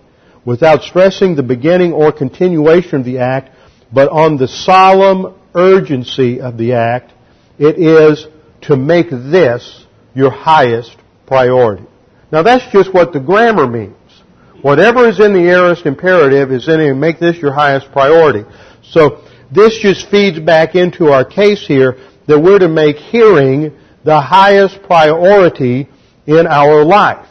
[0.44, 3.56] without stressing the beginning or continuation of the act,
[3.94, 7.14] but on the solemn urgency of the act.
[7.60, 8.28] It is
[8.62, 10.96] to make this your highest
[11.28, 11.86] priority.
[12.32, 13.96] Now that's just what the grammar means.
[14.62, 16.94] Whatever is in the aorist imperative is in it.
[16.94, 18.44] Make this your highest priority.
[18.84, 24.20] So this just feeds back into our case here that we're to make hearing the
[24.20, 25.90] highest priority
[26.26, 27.28] in our life.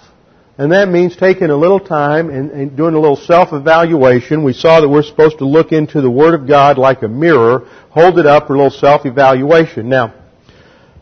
[0.59, 4.45] And that means taking a little time and, and, doing a little self-evaluation.
[4.45, 7.61] We saw that we're supposed to look into the Word of God like a mirror,
[7.91, 9.89] hold it up for a little self-evaluation.
[9.89, 10.13] Now,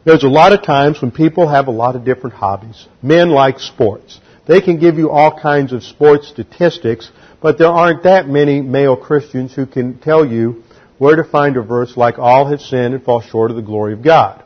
[0.05, 2.87] there's a lot of times when people have a lot of different hobbies.
[3.03, 4.21] Men like sports.
[4.47, 7.11] They can give you all kinds of sports statistics,
[7.43, 10.63] but there aren't that many male Christians who can tell you
[10.99, 13.93] where to find a verse like all have sinned and fall short of the glory
[13.93, 14.45] of God.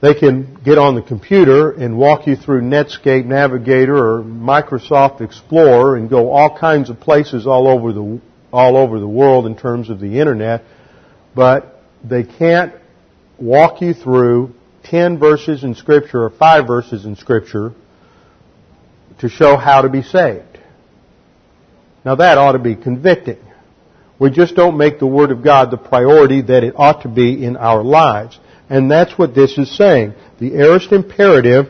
[0.00, 5.96] They can get on the computer and walk you through Netscape Navigator or Microsoft Explorer
[5.96, 8.20] and go all kinds of places all over the
[8.52, 10.62] all over the world in terms of the internet,
[11.34, 12.74] but they can't
[13.38, 14.54] walk you through
[14.84, 17.72] 10 verses in scripture or 5 verses in scripture
[19.18, 20.58] to show how to be saved.
[22.04, 23.40] Now that ought to be convicting.
[24.18, 27.44] We just don't make the Word of God the priority that it ought to be
[27.44, 28.38] in our lives.
[28.68, 30.14] And that's what this is saying.
[30.38, 31.66] The aorist imperative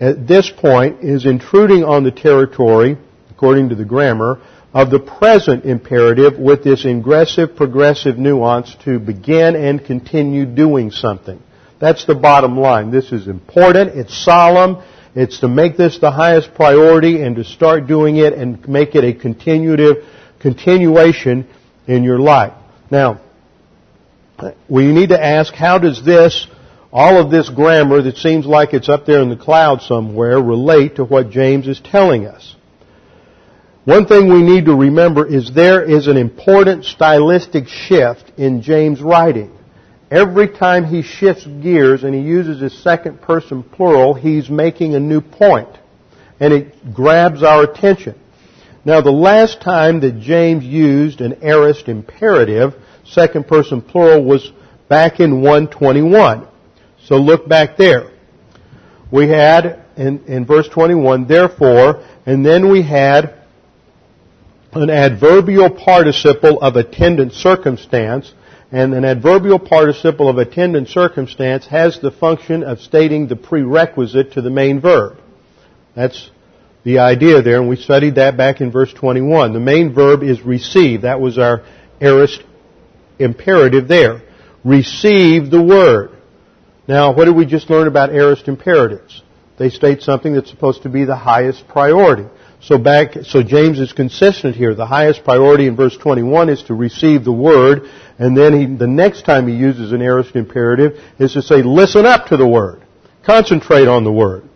[0.00, 2.96] at this point is intruding on the territory,
[3.30, 4.40] according to the grammar,
[4.72, 11.42] of the present imperative with this ingressive progressive nuance to begin and continue doing something.
[11.80, 12.90] That's the bottom line.
[12.90, 14.82] This is important, it's solemn,
[15.14, 19.04] it's to make this the highest priority and to start doing it and make it
[19.04, 20.06] a continuative
[20.38, 21.48] continuation
[21.86, 22.52] in your life.
[22.90, 23.20] Now,
[24.68, 26.46] we need to ask how does this,
[26.92, 30.96] all of this grammar that seems like it's up there in the cloud somewhere, relate
[30.96, 32.54] to what James is telling us?
[33.84, 39.00] One thing we need to remember is there is an important stylistic shift in James'
[39.00, 39.50] writing.
[40.10, 45.00] Every time he shifts gears and he uses his second person plural, he's making a
[45.00, 45.22] new.
[46.40, 48.14] And it grabs our attention.
[48.84, 52.74] Now the last time that James used an aorist imperative,
[53.10, 54.52] second person plural, was
[54.88, 56.46] back in 121.
[57.04, 58.10] So look back there.
[59.10, 63.34] We had in, in verse 21, therefore, and then we had
[64.72, 68.32] an adverbial participle of attendant circumstance
[68.70, 74.42] and an adverbial participle of attendant circumstance has the function of stating the prerequisite to
[74.42, 75.18] the main verb.
[75.96, 76.30] That's
[76.84, 79.54] the idea there, and we studied that back in verse 21.
[79.54, 81.02] The main verb is receive.
[81.02, 81.64] That was our
[82.00, 82.42] aorist
[83.18, 84.22] imperative there.
[84.64, 86.10] Receive the word.
[86.86, 89.22] Now, what did we just learn about aorist imperatives?
[89.58, 92.26] They state something that's supposed to be the highest priority.
[92.60, 94.74] So back, so James is consistent here.
[94.74, 97.88] The highest priority in verse 21 is to receive the word,
[98.18, 102.06] and then he, the next time he uses an aorist imperative is to say, listen
[102.06, 102.82] up to the word.
[103.24, 104.48] Concentrate on the word.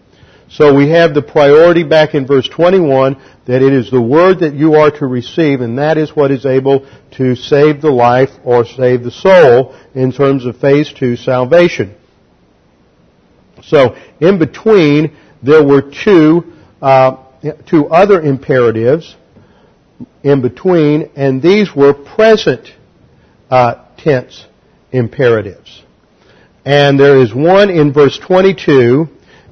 [0.52, 4.52] So we have the priority back in verse 21 that it is the word that
[4.52, 8.66] you are to receive, and that is what is able to save the life or
[8.66, 11.94] save the soul in terms of phase two salvation.
[13.62, 17.16] So in between, there were two uh,
[17.64, 19.16] two other imperatives
[20.22, 22.74] in between, and these were present
[23.50, 24.46] uh, tense
[24.90, 25.82] imperatives.
[26.66, 29.08] And there is one in verse 22,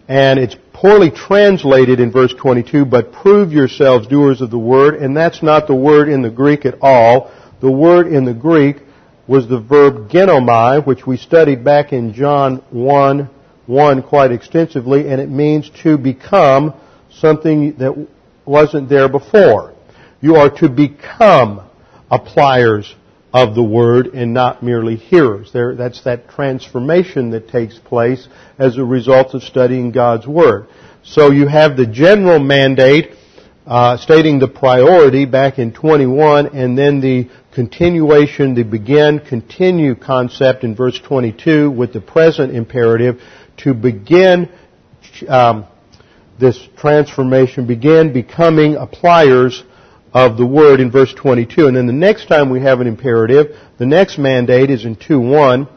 [0.06, 5.14] and it's poorly translated in verse 22, but prove yourselves doers of the word, and
[5.14, 7.30] that's not the word in the Greek at all.
[7.60, 8.78] The word in the Greek
[9.26, 13.28] was the verb ginomai, which we studied back in John 1,
[13.66, 16.72] 1 quite extensively, and it means to become
[17.10, 18.08] something that
[18.46, 19.74] wasn't there before.
[20.22, 21.60] You are to become
[22.10, 22.94] appliers
[23.32, 25.52] of the word and not merely hearers.
[25.52, 28.28] There, that's that transformation that takes place
[28.58, 30.66] as a result of studying God's word.
[31.02, 33.12] So you have the general mandate
[33.66, 40.64] uh, stating the priority back in 21, and then the continuation, the begin, continue concept
[40.64, 43.20] in verse 22 with the present imperative
[43.58, 44.48] to begin
[45.28, 45.66] um,
[46.40, 49.62] this transformation, begin becoming appliers
[50.12, 51.66] of the word in verse 22.
[51.66, 55.68] And then the next time we have an imperative, the next mandate is in 2-1.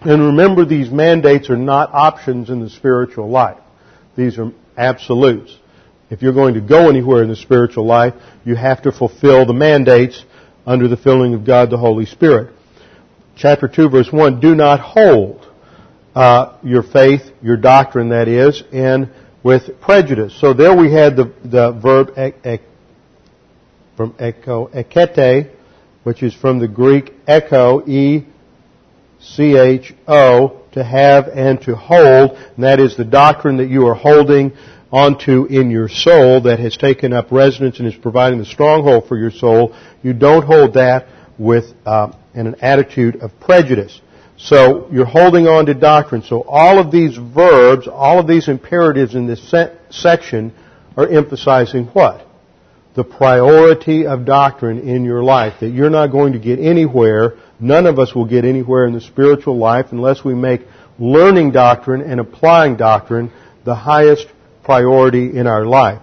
[0.00, 3.58] And remember these mandates are not options in the spiritual life.
[4.16, 5.56] These are absolutes.
[6.10, 9.52] If you're going to go anywhere in the spiritual life, you have to fulfill the
[9.52, 10.24] mandates
[10.66, 12.52] under the filling of God the Holy Spirit.
[13.36, 15.46] Chapter 2 verse 1, do not hold
[16.14, 19.10] uh, your faith, your doctrine that is, in
[19.42, 20.36] with prejudice.
[20.40, 22.12] So there we had the, the verb
[23.98, 25.50] from echo, ekete,
[26.04, 28.22] which is from the Greek echo, E-C-H-O,
[30.70, 34.52] to have and to hold, and that is the doctrine that you are holding
[34.92, 39.18] onto in your soul that has taken up residence and is providing the stronghold for
[39.18, 39.74] your soul.
[40.04, 44.00] You don't hold that with uh, in an attitude of prejudice.
[44.36, 46.22] So you're holding on to doctrine.
[46.22, 50.52] So all of these verbs, all of these imperatives in this se- section
[50.96, 52.27] are emphasizing what?
[52.94, 57.86] The priority of doctrine in your life, that you're not going to get anywhere, none
[57.86, 60.62] of us will get anywhere in the spiritual life unless we make
[60.98, 63.30] learning doctrine and applying doctrine
[63.64, 64.26] the highest
[64.64, 66.00] priority in our life.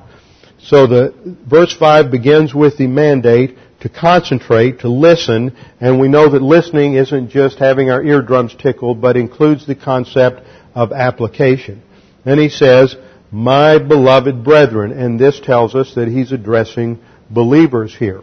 [0.60, 1.14] So the
[1.48, 6.96] verse 5 begins with the mandate to concentrate, to listen, and we know that listening
[6.96, 10.42] isn't just having our eardrums tickled, but includes the concept
[10.74, 11.84] of application.
[12.24, 12.96] Then he says,
[13.32, 17.00] my beloved brethren, and this tells us that he's addressing
[17.30, 18.22] believers here.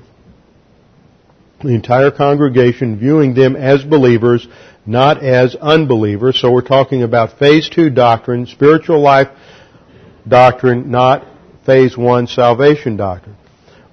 [1.63, 4.47] The entire congregation viewing them as believers,
[4.85, 6.41] not as unbelievers.
[6.41, 9.29] So we're talking about phase two doctrine, spiritual life
[10.27, 11.27] doctrine, not
[11.65, 13.37] phase one salvation doctrine.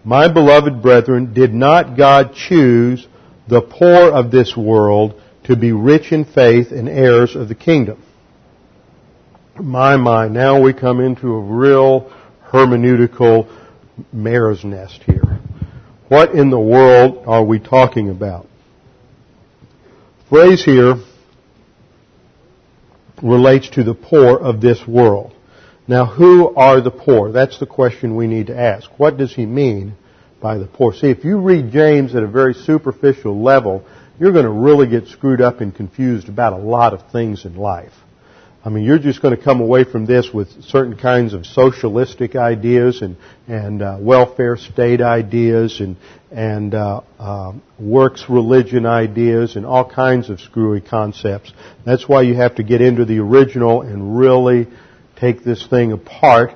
[0.04, 3.06] My beloved brethren, did not God choose
[3.48, 8.04] the poor of this world to be rich in faith and heirs of the kingdom?
[9.62, 12.12] My mind, now we come into a real
[12.46, 13.50] hermeneutical
[14.12, 15.40] mare's nest here.
[16.08, 18.48] What in the world are we talking about?
[20.30, 20.96] Phrase here
[23.22, 25.34] relates to the poor of this world.
[25.88, 27.32] Now, who are the poor?
[27.32, 28.90] That's the question we need to ask.
[28.98, 29.96] What does he mean
[30.40, 30.94] by the poor?
[30.94, 33.84] See, if you read James at a very superficial level,
[34.20, 37.56] you're going to really get screwed up and confused about a lot of things in
[37.56, 37.94] life.
[38.64, 42.36] I mean, you're just going to come away from this with certain kinds of socialistic
[42.36, 43.16] ideas and
[43.48, 45.96] and uh, welfare state ideas and
[46.30, 51.54] and uh, uh, works religion ideas and all kinds of screwy concepts.
[51.86, 54.68] That's why you have to get into the original and really
[55.16, 56.52] take this thing apart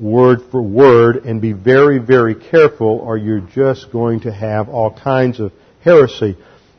[0.00, 4.92] word for word and be very very careful, or you're just going to have all
[4.92, 5.52] kinds of
[5.84, 6.36] heresy.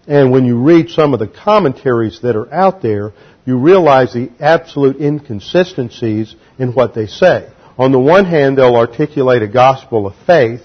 [0.07, 3.11] And when you read some of the commentaries that are out there,
[3.47, 7.49] you realize the absolute inconsistencies in what they say.
[7.77, 10.61] On the one hand, they'll articulate a gospel of faith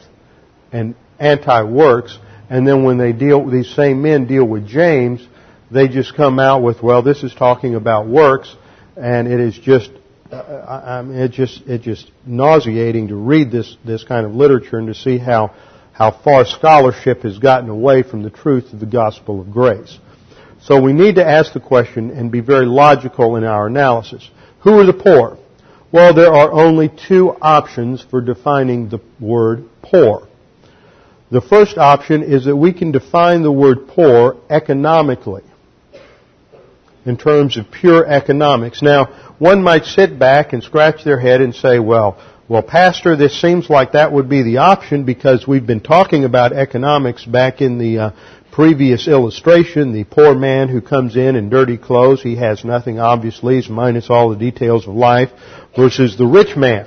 [0.72, 2.18] and anti-works,
[2.50, 5.26] and then when they deal, these same men deal with James,
[5.70, 8.52] they just come out with, well, this is talking about works,
[8.96, 9.90] and it is just,
[10.32, 14.78] uh, I mean, it just, it just nauseating to read this, this kind of literature
[14.78, 15.54] and to see how,
[15.92, 19.98] how far scholarship has gotten away from the truth of the gospel of grace.
[20.62, 24.28] So we need to ask the question and be very logical in our analysis.
[24.60, 25.38] Who are the poor?
[25.90, 30.28] Well, there are only two options for defining the word poor.
[31.32, 35.42] The first option is that we can define the word poor economically
[37.04, 38.82] in terms of pure economics.
[38.82, 39.06] Now,
[39.38, 43.68] one might sit back and scratch their head and say, well, well, Pastor, this seems
[43.70, 47.98] like that would be the option because we've been talking about economics back in the
[47.98, 48.10] uh,
[48.52, 53.56] previous illustration, the poor man who comes in in dirty clothes, he has nothing obviously,
[53.56, 55.30] he's minus all the details of life,
[55.74, 56.86] versus the rich man.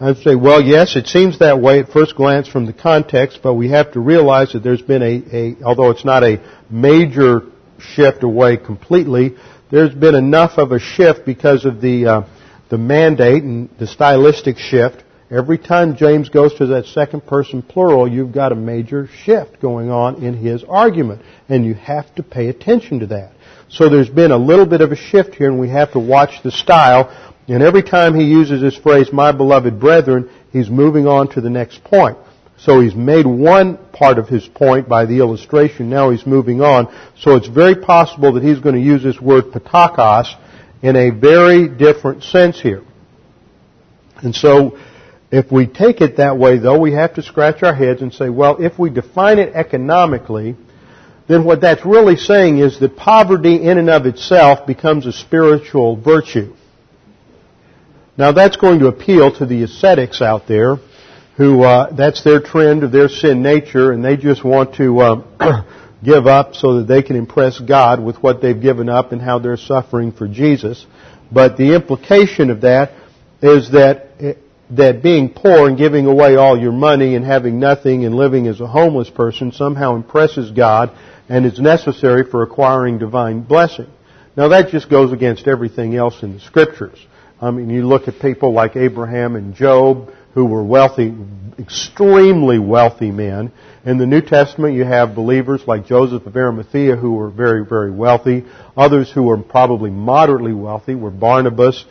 [0.00, 3.54] I'd say, well, yes, it seems that way at first glance from the context, but
[3.54, 7.42] we have to realize that there's been a, a although it's not a major
[7.78, 9.36] shift away completely,
[9.70, 12.22] there's been enough of a shift because of the uh,
[12.70, 15.04] the mandate and the stylistic shift.
[15.32, 19.90] Every time James goes to that second person plural, you've got a major shift going
[19.90, 23.32] on in his argument, and you have to pay attention to that.
[23.70, 26.42] So there's been a little bit of a shift here, and we have to watch
[26.42, 27.08] the style.
[27.48, 31.48] And every time he uses this phrase, my beloved brethren, he's moving on to the
[31.48, 32.18] next point.
[32.58, 35.88] So he's made one part of his point by the illustration.
[35.88, 36.94] Now he's moving on.
[37.18, 40.26] So it's very possible that he's going to use this word ptochos
[40.82, 42.82] in a very different sense here.
[44.18, 44.78] And so
[45.32, 48.28] if we take it that way though, we have to scratch our heads and say,
[48.28, 50.56] well, if we define it economically,
[51.26, 55.96] then what that's really saying is that poverty in and of itself becomes a spiritual
[55.96, 56.54] virtue.
[58.18, 60.76] Now that's going to appeal to the ascetics out there
[61.38, 65.62] who uh, that's their trend of their sin nature, and they just want to uh,
[66.04, 69.38] give up so that they can impress God with what they've given up and how
[69.38, 70.84] they're suffering for Jesus.
[71.30, 72.92] But the implication of that
[73.40, 74.08] is that
[74.72, 78.60] that being poor and giving away all your money and having nothing and living as
[78.60, 80.90] a homeless person somehow impresses God
[81.28, 83.90] and is necessary for acquiring divine blessing.
[84.36, 86.98] Now that just goes against everything else in the scriptures.
[87.40, 91.12] I mean, you look at people like Abraham and Job, who were wealthy,
[91.58, 93.52] extremely wealthy men.
[93.84, 97.90] In the New Testament, you have believers like Joseph of Arimathea who were very, very
[97.90, 98.44] wealthy.
[98.76, 101.84] Others who were probably moderately wealthy were Barnabas.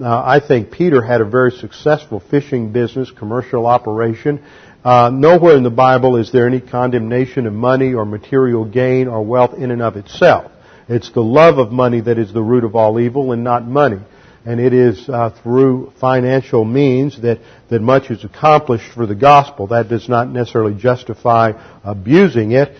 [0.00, 4.44] Uh, I think Peter had a very successful fishing business, commercial operation.
[4.84, 9.22] Uh, nowhere in the Bible is there any condemnation of money or material gain or
[9.24, 10.52] wealth in and of itself.
[10.88, 14.00] It's the love of money that is the root of all evil and not money
[14.46, 19.66] and it is uh, through financial means that, that much is accomplished for the gospel.
[19.66, 22.76] That does not necessarily justify abusing it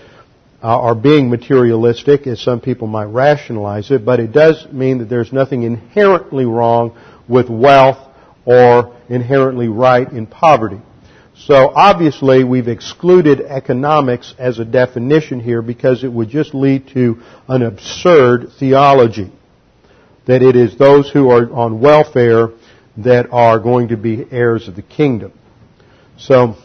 [0.62, 5.32] uh, being materialistic, as some people might rationalize it, but it does mean that there's
[5.32, 6.96] nothing inherently wrong
[7.28, 7.98] with wealth
[8.44, 10.80] or inherently right in poverty.
[11.38, 17.22] So obviously we've excluded economics as a definition here because it would just lead to
[17.46, 19.30] an absurd theology
[20.26, 22.48] that it is those who are on welfare
[22.96, 25.32] that are going to be heirs of the kingdom.
[26.18, 26.56] So,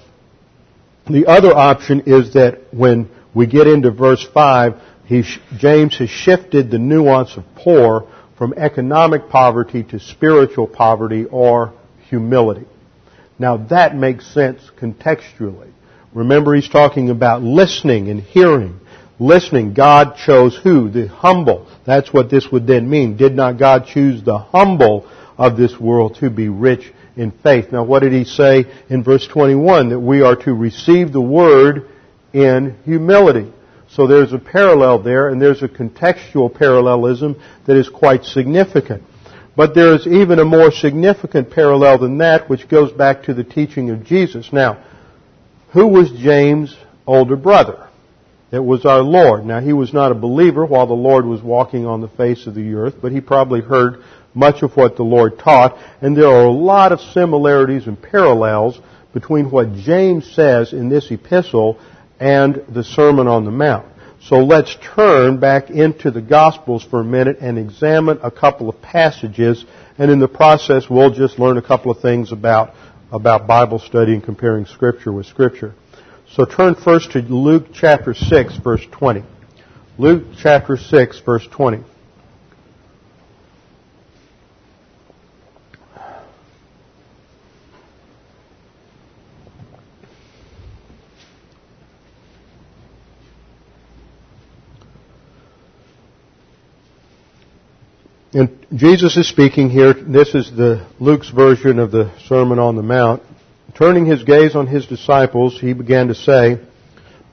[1.09, 5.23] the other option is that when we get into verse 5, he,
[5.57, 8.07] James has shifted the nuance of poor
[8.37, 11.73] from economic poverty to spiritual poverty or
[12.09, 12.65] humility.
[13.39, 15.71] Now that makes sense contextually.
[16.13, 18.79] Remember he's talking about listening and hearing
[19.21, 20.89] listening, God chose who?
[20.89, 21.67] The humble.
[21.85, 23.15] That's what this would then mean.
[23.15, 25.07] Did not God choose the humble
[25.37, 27.71] of this world to be rich in faith?
[27.71, 29.89] Now what did he say in verse 21?
[29.89, 31.87] That we are to receive the word
[32.33, 33.51] in humility.
[33.89, 39.03] So there's a parallel there, and there's a contextual parallelism that is quite significant.
[39.55, 43.43] But there is even a more significant parallel than that, which goes back to the
[43.43, 44.53] teaching of Jesus.
[44.53, 44.81] Now,
[45.73, 46.75] who was James'
[47.05, 47.89] older brother?
[48.51, 49.45] It was our Lord.
[49.45, 52.55] Now, he was not a believer while the Lord was walking on the face of
[52.55, 54.03] the earth, but he probably heard
[54.33, 58.79] much of what the Lord taught, and there are a lot of similarities and parallels
[59.13, 61.79] between what James says in this epistle
[62.21, 63.87] and the Sermon on the Mount.
[64.21, 68.79] So let's turn back into the Gospels for a minute and examine a couple of
[68.79, 69.65] passages,
[69.97, 72.75] and in the process we'll just learn a couple of things about,
[73.11, 75.73] about Bible study and comparing Scripture with Scripture.
[76.35, 79.23] So turn first to Luke chapter 6 verse 20.
[79.97, 81.83] Luke chapter 6 verse 20.
[98.33, 99.93] And Jesus is speaking here.
[99.93, 103.21] This is the Luke's version of the Sermon on the Mount.
[103.75, 106.57] Turning his gaze on his disciples, he began to say,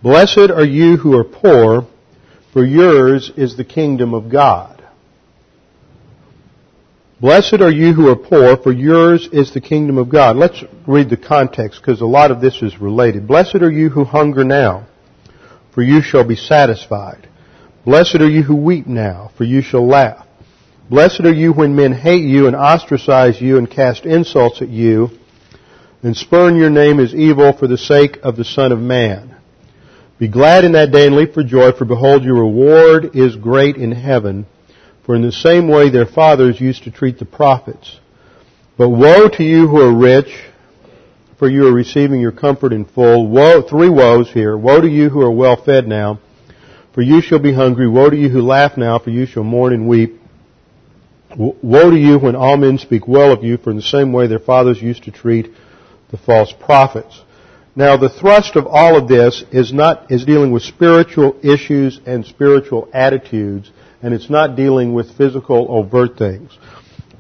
[0.03, 1.86] Blessed are you who are poor,
[2.53, 4.84] for yours is the kingdom of God.
[7.20, 10.36] Blessed are you who are poor, for yours is the kingdom of God.
[10.36, 13.28] Let's read the context because a lot of this is related.
[13.28, 14.88] Blessed are you who hunger now,
[15.74, 17.28] for you shall be satisfied.
[17.84, 20.28] Blessed are you who weep now, for you shall laugh.
[20.91, 25.11] Blessed are you when men hate you and ostracize you and cast insults at you
[26.03, 29.36] and spurn your name as evil for the sake of the Son of Man.
[30.18, 33.76] Be glad in that day and leap for joy, for behold, your reward is great
[33.76, 34.47] in heaven.
[35.05, 38.01] For in the same way their fathers used to treat the prophets.
[38.78, 40.43] But woe to you who are rich,
[41.39, 43.28] for you are receiving your comfort in full.
[43.28, 44.57] Woe, three woes here.
[44.57, 46.18] Woe to you who are well fed now,
[46.95, 47.86] for you shall be hungry.
[47.86, 50.18] Woe to you who laugh now, for you shall mourn and weep.
[51.37, 54.26] Woe to you when all men speak well of you, for in the same way
[54.26, 55.53] their fathers used to treat
[56.11, 57.22] the false prophets.
[57.76, 62.24] Now the thrust of all of this is not, is dealing with spiritual issues and
[62.24, 63.70] spiritual attitudes,
[64.03, 66.57] and it's not dealing with physical overt things.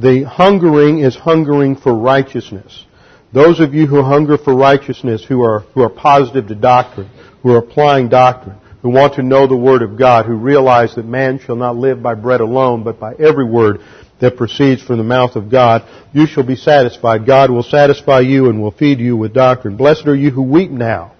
[0.00, 2.86] The hungering is hungering for righteousness.
[3.32, 7.10] Those of you who hunger for righteousness, who are, who are positive to doctrine,
[7.42, 11.04] who are applying doctrine, who want to know the Word of God, who realize that
[11.04, 13.80] man shall not live by bread alone, but by every word
[14.20, 17.26] that proceeds from the mouth of God, you shall be satisfied.
[17.26, 19.76] God will satisfy you and will feed you with doctrine.
[19.76, 21.14] Blessed are you who weep now.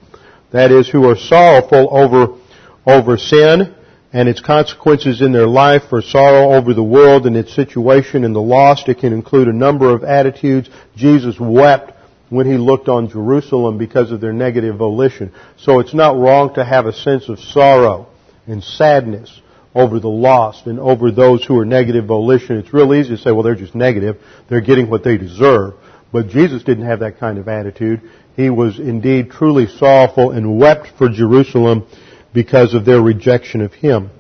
[0.51, 2.39] That is, who are sorrowful over,
[2.87, 3.75] over sin
[4.13, 8.35] and its consequences in their life, for sorrow over the world and its situation and
[8.35, 8.89] the lost.
[8.89, 10.71] It can include a number of attitudes.
[10.97, 11.93] Jesus wept
[12.31, 15.33] when he looked on Jerusalem because of their negative volition.
[15.57, 18.09] So it's not wrong to have a sense of sorrow
[18.47, 19.41] and sadness
[19.75, 22.59] over the lost and over those who are negative volition.
[22.59, 24.17] It's real easy to say, well, they're just negative.
[24.49, 25.75] They're getting what they deserve.
[26.13, 28.03] But Jesus didn't have that kind of attitude.
[28.35, 31.87] He was indeed truly sorrowful and wept for Jerusalem
[32.33, 34.11] because of their rejection of Him.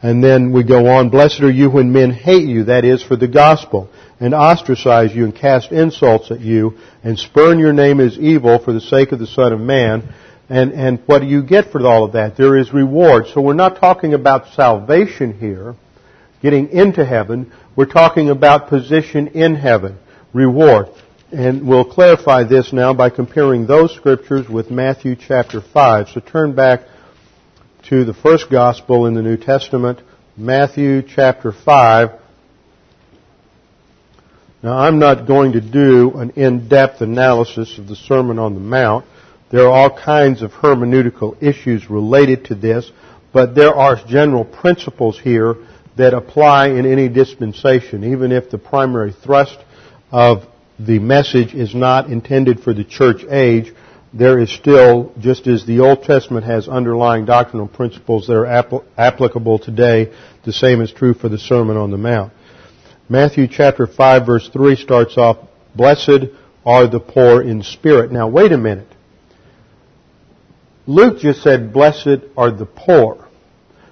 [0.00, 3.16] And then we go on, blessed are you when men hate you, that is, for
[3.16, 3.90] the gospel,
[4.20, 8.72] and ostracize you and cast insults at you, and spurn your name as evil for
[8.72, 10.14] the sake of the Son of Man.
[10.48, 12.36] And, and what do you get for all of that?
[12.36, 13.26] There is reward.
[13.34, 15.74] So we're not talking about salvation here,
[16.40, 17.52] getting into heaven.
[17.74, 19.98] We're talking about position in heaven,
[20.32, 20.86] reward.
[21.32, 26.08] And we'll clarify this now by comparing those scriptures with Matthew chapter 5.
[26.14, 26.82] So turn back
[27.88, 29.98] to the first gospel in the New Testament,
[30.36, 32.10] Matthew chapter 5.
[34.62, 39.06] Now I'm not going to do an in-depth analysis of the Sermon on the Mount.
[39.50, 42.90] There are all kinds of hermeneutical issues related to this,
[43.32, 45.54] but there are general principles here
[45.96, 49.56] that apply in any dispensation, even if the primary thrust
[50.12, 50.44] of
[50.78, 53.72] the message is not intended for the church age,
[54.12, 58.84] there is still, just as the Old Testament has underlying doctrinal principles that are apl-
[58.96, 60.12] applicable today,
[60.44, 62.32] the same is true for the Sermon on the Mount.
[63.08, 65.38] Matthew chapter 5 verse 3 starts off,
[65.74, 66.26] Blessed
[66.64, 68.12] are the poor in spirit.
[68.12, 68.88] Now wait a minute.
[70.86, 73.28] Luke just said, blessed are the poor.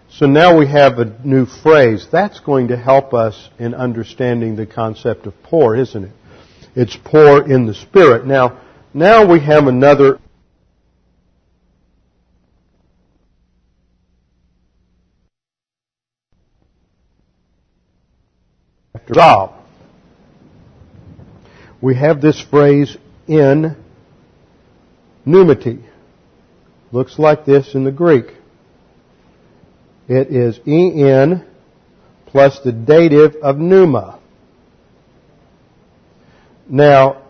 [0.09, 2.07] So now we have a new phrase.
[2.11, 6.13] That's going to help us in understanding the concept of poor, isn't it?
[6.75, 8.27] It's poor in the spirit.
[8.27, 8.59] Now,
[8.97, 10.19] now we have another
[19.13, 19.53] job.
[21.83, 22.97] We have this phrase
[23.29, 23.77] in
[25.27, 25.85] pneumati.
[26.91, 28.33] Looks like this in the Greek.
[30.09, 31.45] It is en
[32.25, 34.19] plus the dative of pneuma.
[36.67, 37.25] Now,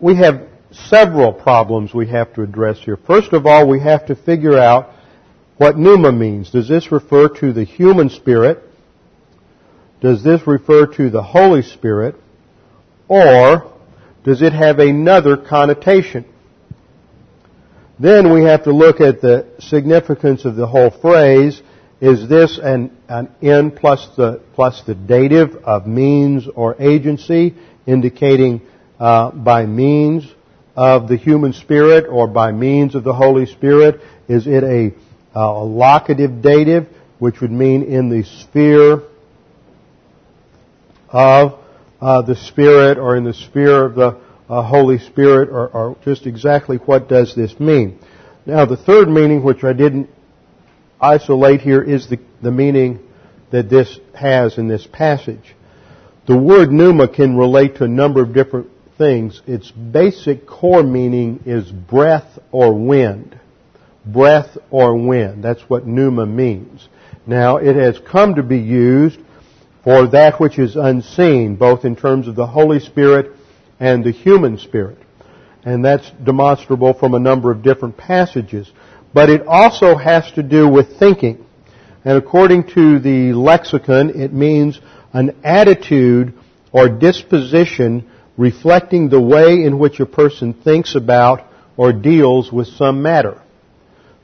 [0.00, 0.48] we have
[0.88, 2.96] several problems we have to address here.
[2.96, 4.90] First of all, we have to figure out
[5.56, 6.50] what pneuma means.
[6.50, 8.62] Does this refer to the human spirit?
[10.00, 12.16] Does this refer to the Holy Spirit?
[13.08, 13.72] Or
[14.24, 16.26] does it have another connotation?
[17.98, 21.62] Then we have to look at the significance of the whole phrase.
[21.98, 27.54] Is this an, an plus the, plus the dative of means or agency,
[27.86, 28.60] indicating
[29.00, 30.30] uh, by means
[30.76, 34.00] of the human spirit or by means of the Holy Spirit?
[34.28, 34.92] Is it a,
[35.34, 39.02] a locative dative, which would mean in the sphere
[41.08, 41.58] of
[42.00, 46.26] uh, the Spirit or in the sphere of the uh, Holy Spirit or, or just
[46.26, 47.98] exactly what does this mean?
[48.44, 50.10] Now the third meaning, which I didn't
[51.00, 53.00] isolate here, is the, the meaning
[53.50, 55.54] that this has in this passage.
[56.26, 58.68] The word pneuma can relate to a number of different
[58.98, 59.42] things.
[59.46, 63.38] Its basic core meaning is breath or wind.
[64.04, 65.42] Breath or wind.
[65.42, 66.88] That's what pneuma means.
[67.26, 69.18] Now, it has come to be used
[69.82, 73.32] for that which is unseen, both in terms of the Holy Spirit
[73.78, 74.98] and the human spirit.
[75.64, 78.70] And that's demonstrable from a number of different passages.
[79.12, 81.44] But it also has to do with thinking.
[82.04, 84.80] And according to the lexicon, it means
[85.12, 86.34] an attitude
[86.70, 93.02] or disposition reflecting the way in which a person thinks about or deals with some
[93.02, 93.42] matter.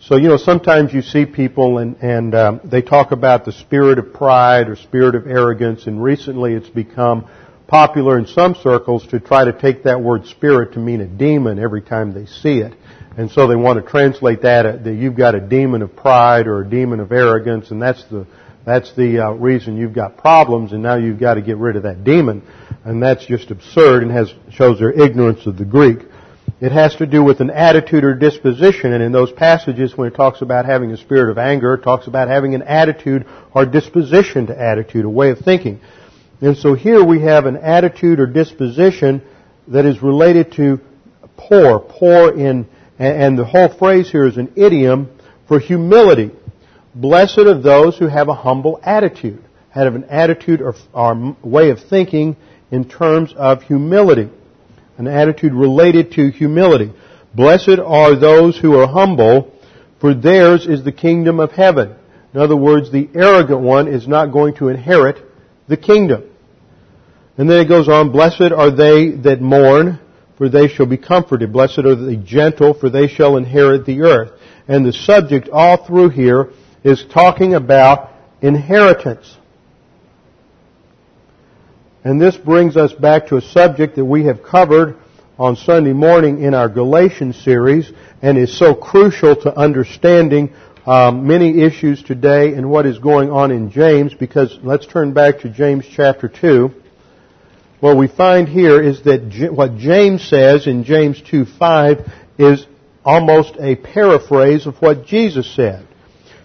[0.01, 3.99] So, you know, sometimes you see people and, and um, they talk about the spirit
[3.99, 7.29] of pride or spirit of arrogance, and recently it's become
[7.69, 11.59] popular in some circles to try to take that word spirit to mean a demon
[11.59, 12.75] every time they see it.
[13.17, 16.47] And so they want to translate that uh, that you've got a demon of pride
[16.47, 18.27] or a demon of arrogance, and that's the
[18.65, 21.85] that's the uh, reason you've got problems, and now you've got to get rid of
[21.85, 22.43] that demon,
[22.85, 25.99] and that's just absurd and has shows their ignorance of the Greek.
[26.61, 30.15] It has to do with an attitude or disposition, and in those passages when it
[30.15, 34.47] talks about having a spirit of anger, it talks about having an attitude or disposition
[34.47, 35.81] to attitude, a way of thinking.
[36.41, 39.23] And so here we have an attitude or disposition
[39.69, 40.81] that is related to
[41.37, 42.69] poor, poor in
[42.99, 45.11] and the whole phrase here is an idiom
[45.49, 46.31] for humility.
[46.95, 51.81] Blessed are those who have a humble attitude, have an attitude or, or way of
[51.81, 52.37] thinking
[52.73, 54.29] in terms of humility,
[54.99, 56.93] an attitude related to humility.
[57.35, 59.55] Blessed are those who are humble,
[60.01, 61.95] for theirs is the kingdom of heaven.
[62.35, 65.19] In other words, the arrogant one is not going to inherit
[65.69, 66.25] the kingdom.
[67.37, 70.01] And then it goes on, blessed are they that mourn,
[70.39, 71.53] for they shall be comforted.
[71.53, 74.33] Blessed are the gentle, for they shall inherit the earth.
[74.67, 76.51] And the subject all through here
[76.85, 78.11] is talking about
[78.41, 79.37] inheritance.
[82.05, 84.97] And this brings us back to a subject that we have covered
[85.39, 87.91] on Sunday morning in our Galatians series
[88.21, 90.53] and is so crucial to understanding
[90.85, 95.41] um, many issues today and what is going on in James because let's turn back
[95.41, 96.73] to James chapter 2
[97.83, 102.65] what we find here is that what James says in James 2:5 is
[103.05, 105.85] almost a paraphrase of what Jesus said.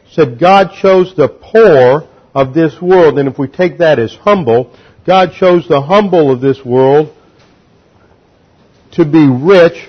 [0.06, 4.16] He said God chose the poor of this world, and if we take that as
[4.16, 4.72] humble,
[5.08, 7.16] God chose the humble of this world
[8.92, 9.88] to be rich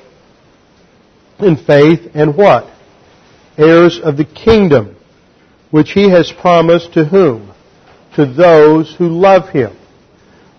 [1.40, 2.72] in faith and what?
[3.56, 4.94] Heirs of the kingdom,
[5.72, 7.52] which he has promised to whom?
[8.14, 9.76] To those who love him.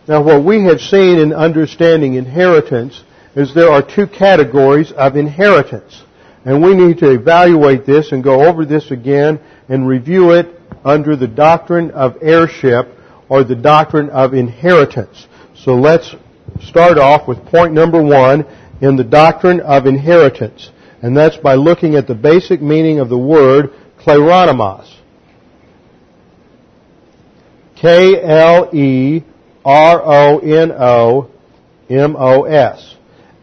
[0.10, 3.02] Now what we have seen in understanding inheritance
[3.38, 6.04] is there are two categories of inheritance.
[6.44, 9.40] And we need to evaluate this and go over this again
[9.70, 10.48] and review it
[10.84, 12.98] under the doctrine of heirship
[13.30, 15.28] or the doctrine of inheritance.
[15.56, 16.16] So let's
[16.62, 18.46] start off with point number one
[18.82, 20.72] in the doctrine of inheritance.
[21.02, 24.96] And that's by looking at the basic meaning of the word kleronomos.
[27.76, 29.24] K-L-E
[29.64, 30.56] R-O-N-O-M-O-S.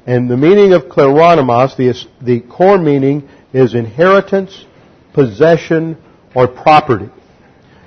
[0.06, 4.64] And the meaning of kleronomos, the, the core meaning is inheritance,
[5.12, 5.96] possession,
[6.34, 7.10] or property.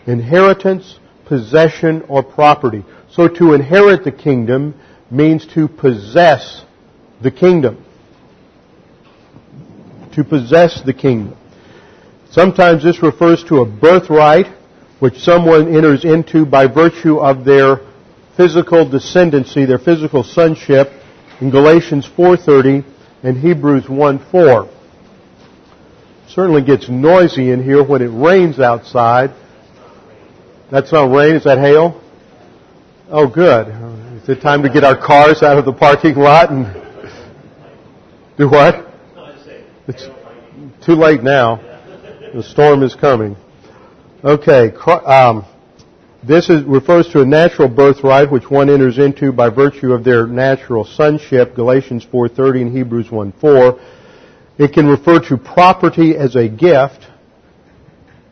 [0.05, 0.99] Inheritance,
[1.29, 2.83] possession, or property.
[3.11, 4.73] So to inherit the kingdom
[5.09, 6.65] means to possess
[7.21, 7.85] the kingdom.
[10.13, 11.37] To possess the kingdom.
[12.31, 14.47] Sometimes this refers to a birthright
[14.99, 17.77] which someone enters into by virtue of their
[18.35, 20.89] physical descendancy, their physical sonship
[21.41, 22.83] in Galatians 4.30
[23.23, 24.69] and Hebrews 1.4.
[26.27, 29.31] Certainly gets noisy in here when it rains outside.
[30.71, 31.99] That's not rain, is that hail?
[33.09, 33.69] Oh good.
[34.21, 36.67] Is it time to get our cars out of the parking lot and
[38.37, 38.87] do what?
[39.87, 40.07] It's
[40.85, 41.55] too late now.
[42.35, 43.35] The storm is coming.
[44.23, 44.71] Okay,
[45.07, 45.43] um,
[46.21, 50.27] this is, refers to a natural birthright which one enters into by virtue of their
[50.27, 53.81] natural sonship, Galatians 4.30 and Hebrews 1.4.
[54.59, 57.07] It can refer to property as a gift,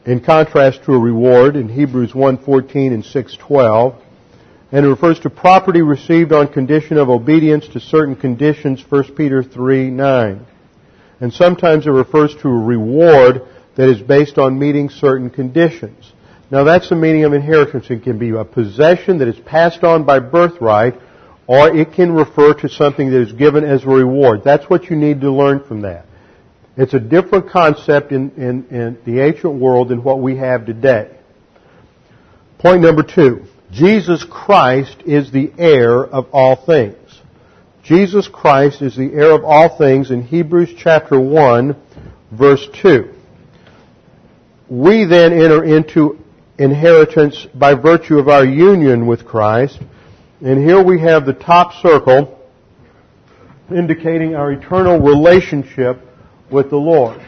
[0.07, 4.01] in contrast to a reward in Hebrews 1.14 and 6.12.
[4.71, 9.43] And it refers to property received on condition of obedience to certain conditions, 1 Peter
[9.43, 10.45] 3.9.
[11.19, 13.41] And sometimes it refers to a reward
[13.75, 16.13] that is based on meeting certain conditions.
[16.49, 17.87] Now that's the meaning of inheritance.
[17.89, 20.95] It can be a possession that is passed on by birthright,
[21.47, 24.41] or it can refer to something that is given as a reward.
[24.45, 26.05] That's what you need to learn from that.
[26.77, 31.09] It's a different concept in, in, in the ancient world than what we have today.
[32.59, 33.45] Point number two.
[33.71, 36.95] Jesus Christ is the heir of all things.
[37.83, 41.75] Jesus Christ is the heir of all things in Hebrews chapter 1
[42.31, 43.13] verse 2.
[44.69, 46.19] We then enter into
[46.57, 49.79] inheritance by virtue of our union with Christ.
[50.41, 52.39] And here we have the top circle
[53.69, 56.01] indicating our eternal relationship
[56.51, 57.21] with the Lord.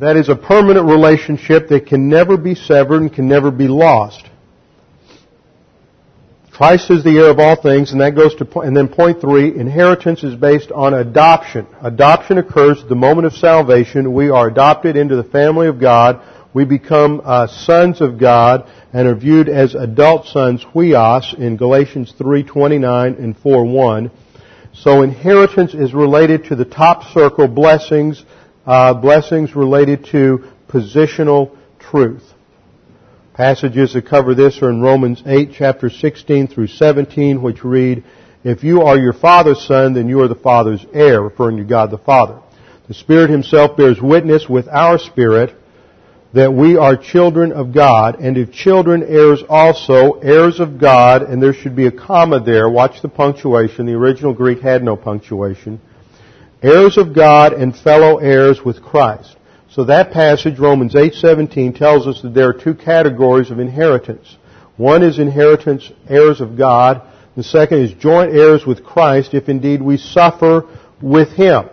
[0.00, 4.28] That is a permanent relationship that can never be severed and can never be lost.
[6.50, 9.56] Christ is the heir of all things, and that goes to, and then point three,
[9.56, 11.66] inheritance is based on adoption.
[11.80, 14.12] Adoption occurs at the moment of salvation.
[14.12, 16.20] We are adopted into the family of God.
[16.54, 22.12] We become uh, sons of God and are viewed as adult sons, huios, in Galatians
[22.18, 24.10] 3.29 and 4.1.
[24.74, 28.22] So inheritance is related to the top circle blessings,
[28.66, 32.22] uh, blessings related to positional truth.
[33.32, 38.04] Passages that cover this are in Romans 8, chapter 16 through 17, which read,
[38.44, 41.90] If you are your father's son, then you are the father's heir, referring to God
[41.90, 42.40] the Father.
[42.88, 45.56] The Spirit Himself bears witness with our spirit
[46.34, 51.42] that we are children of God, and if children, heirs also, heirs of God, and
[51.42, 52.70] there should be a comma there.
[52.70, 53.84] Watch the punctuation.
[53.84, 55.80] The original Greek had no punctuation.
[56.62, 59.36] Heirs of God and fellow heirs with Christ.
[59.68, 64.36] So that passage, Romans 8:17, tells us that there are two categories of inheritance.
[64.76, 67.02] One is inheritance heirs of God.
[67.36, 70.66] The second is joint heirs with Christ if indeed we suffer
[71.00, 71.68] with Him.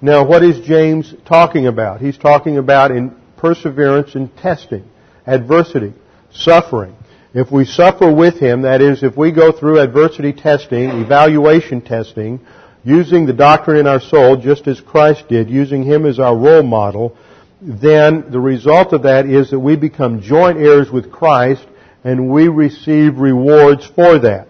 [0.00, 2.00] Now what is James talking about?
[2.00, 4.88] He's talking about in perseverance in testing,
[5.26, 5.94] adversity,
[6.30, 6.94] suffering.
[7.34, 12.40] If we suffer with Him, that is, if we go through adversity testing, evaluation testing,
[12.84, 16.62] using the doctrine in our soul just as Christ did, using Him as our role
[16.62, 17.16] model,
[17.60, 21.66] then the result of that is that we become joint heirs with Christ
[22.04, 24.48] and we receive rewards for that.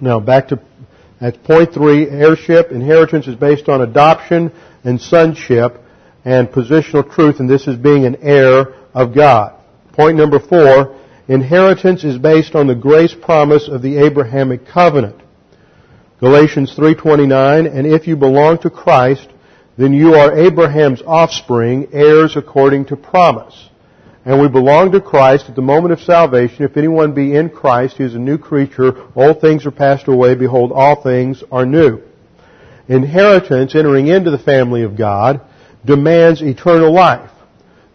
[0.00, 0.60] Now back to
[1.20, 4.52] that's point three, heirship, inheritance is based on adoption
[4.84, 5.82] and sonship
[6.24, 9.54] and positional truth, and this is being an heir of God.
[9.92, 10.96] Point number four,
[11.28, 15.16] inheritance is based on the grace promise of the Abrahamic covenant.
[16.20, 19.28] Galatians 3:29, and if you belong to Christ,
[19.76, 23.68] then you are Abraham's offspring, heirs according to promise.
[24.24, 26.64] And we belong to Christ at the moment of salvation.
[26.64, 28.94] If anyone be in Christ, he is a new creature.
[29.14, 30.34] All things are passed away.
[30.34, 32.00] Behold, all things are new.
[32.88, 35.40] Inheritance, entering into the family of God,
[35.84, 37.30] demands eternal life.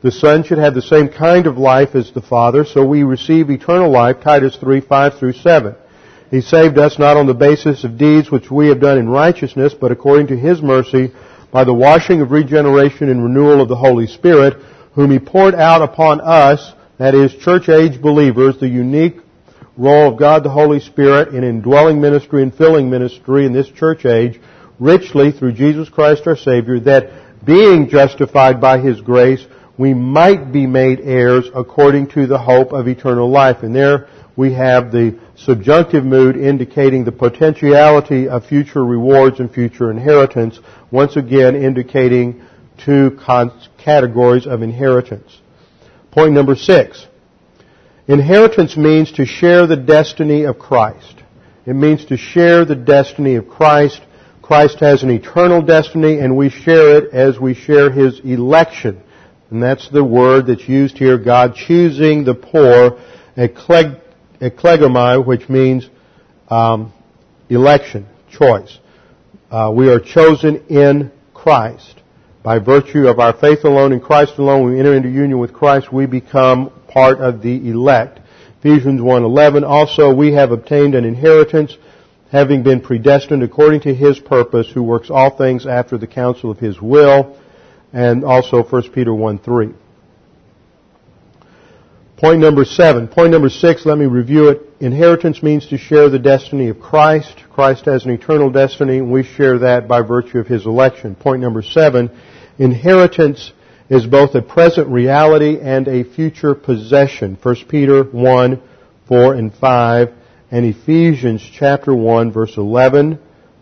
[0.02, 3.50] The Son should have the same kind of life as the Father, so we receive
[3.50, 5.76] eternal life, Titus 3, 5 through 7.
[6.30, 9.74] He saved us not on the basis of deeds which we have done in righteousness,
[9.74, 11.14] but according to His mercy,
[11.52, 14.62] by the washing of regeneration and renewal of the Holy Spirit,
[14.94, 19.18] whom He poured out upon us, that is, church age believers, the unique
[19.78, 24.06] role of God the Holy Spirit in indwelling ministry and filling ministry in this church
[24.06, 24.40] age,
[24.80, 27.12] richly through Jesus Christ our Savior, that
[27.44, 29.46] being justified by His grace,
[29.78, 33.64] we might be made heirs according to the hope of eternal life.
[33.64, 39.92] And there we have the subjunctive mood indicating the potentiality of future rewards and future
[39.92, 40.60] inheritance,
[40.92, 42.44] once again indicating
[42.84, 43.20] two
[43.78, 45.40] categories of inheritance.
[46.12, 47.08] Point number six.
[48.08, 51.16] Inheritance means to share the destiny of Christ.
[51.66, 54.02] It means to share the destiny of Christ.
[54.54, 59.02] Christ has an eternal destiny and we share it as we share His election.
[59.50, 63.00] And that's the word that's used here, God choosing the poor,
[63.36, 65.90] eklegomai, which means
[66.50, 66.94] um,
[67.50, 68.78] election, choice.
[69.50, 71.96] Uh, we are chosen in Christ.
[72.44, 75.92] By virtue of our faith alone in Christ alone, we enter into union with Christ,
[75.92, 78.20] we become part of the elect.
[78.60, 81.76] Ephesians 1.11, also we have obtained an inheritance,
[82.34, 86.58] having been predestined according to His purpose, who works all things after the counsel of
[86.58, 87.40] His will,
[87.94, 89.70] and also 1 Peter 1 3.
[92.18, 93.08] Point number seven.
[93.08, 94.62] Point number six, let me review it.
[94.80, 97.36] Inheritance means to share the destiny of Christ.
[97.52, 101.16] Christ has an eternal destiny, and we share that by virtue of His election.
[101.16, 102.10] Point number seven,
[102.58, 103.52] inheritance
[103.90, 107.38] is both a present reality and a future possession.
[107.40, 108.62] 1 Peter 1,
[109.08, 110.14] 4 and 5,
[110.54, 113.18] and Ephesians chapter 1, verse 11,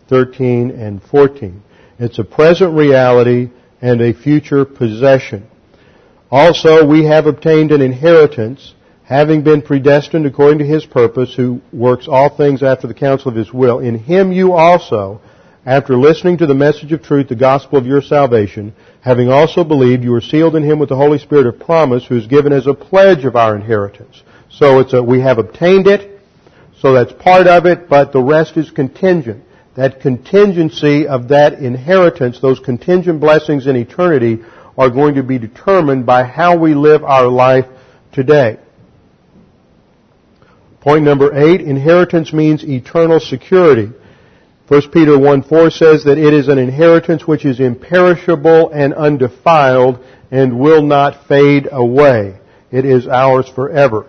[0.08, 1.62] 13, and 14.
[1.98, 3.48] It's a present reality
[3.80, 5.48] and a future possession.
[6.30, 8.74] Also, we have obtained an inheritance,
[9.04, 13.36] having been predestined according to His purpose, who works all things after the counsel of
[13.36, 13.78] His will.
[13.78, 15.22] In Him you also,
[15.64, 20.04] after listening to the message of truth, the gospel of your salvation, having also believed,
[20.04, 22.66] you are sealed in Him with the Holy Spirit of promise, who is given as
[22.66, 24.22] a pledge of our inheritance.
[24.50, 26.11] So it's a, we have obtained it,
[26.82, 29.44] so that's part of it, but the rest is contingent.
[29.76, 34.40] That contingency of that inheritance, those contingent blessings in eternity,
[34.76, 37.66] are going to be determined by how we live our life
[38.10, 38.58] today.
[40.80, 43.90] Point number eight, inheritance means eternal security.
[44.66, 50.04] 1 Peter 1 4 says that it is an inheritance which is imperishable and undefiled
[50.32, 52.40] and will not fade away.
[52.72, 54.06] It is ours forever.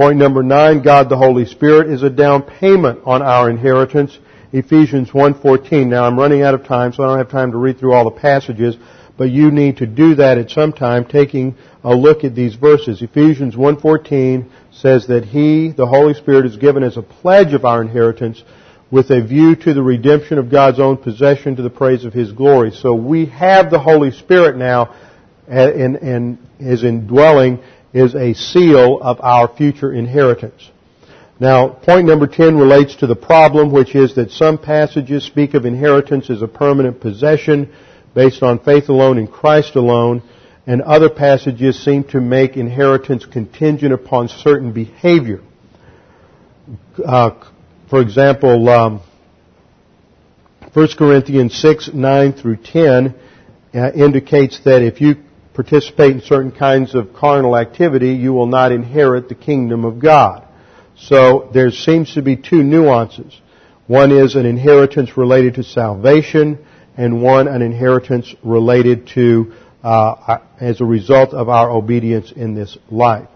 [0.00, 4.18] Point number nine, God the Holy Spirit is a down payment on our inheritance.
[4.50, 5.88] Ephesians 1.14.
[5.88, 8.04] Now I'm running out of time, so I don't have time to read through all
[8.04, 8.78] the passages,
[9.18, 13.02] but you need to do that at some time, taking a look at these verses.
[13.02, 17.82] Ephesians 1.14 says that He, the Holy Spirit, is given as a pledge of our
[17.82, 18.42] inheritance
[18.90, 22.32] with a view to the redemption of God's own possession to the praise of His
[22.32, 22.70] glory.
[22.70, 24.94] So we have the Holy Spirit now,
[25.46, 27.62] uh, and, and His indwelling
[27.92, 30.70] is a seal of our future inheritance.
[31.40, 35.64] Now, point number 10 relates to the problem, which is that some passages speak of
[35.64, 37.72] inheritance as a permanent possession
[38.14, 40.22] based on faith alone in Christ alone,
[40.66, 45.40] and other passages seem to make inheritance contingent upon certain behavior.
[47.04, 47.30] Uh,
[47.88, 49.00] for example, um,
[50.72, 53.14] 1 Corinthians 6, 9 through 10
[53.74, 55.16] uh, indicates that if you
[55.62, 60.46] participate in certain kinds of carnal activity, you will not inherit the kingdom of God.
[60.96, 63.38] So there seems to be two nuances.
[63.86, 66.64] One is an inheritance related to salvation,
[66.96, 69.52] and one an inheritance related to
[69.82, 73.28] uh, as a result of our obedience in this life.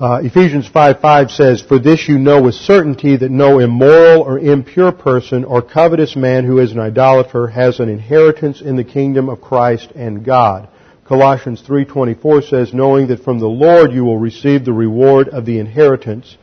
[0.00, 4.90] Uh, Ephesians 5:5 says, "For this you know with certainty that no immoral or impure
[4.90, 9.40] person or covetous man who is an idolater has an inheritance in the kingdom of
[9.40, 10.66] Christ and God."
[11.04, 15.60] Colossians 3:24 says, "Knowing that from the Lord you will receive the reward of the
[15.60, 16.38] inheritance,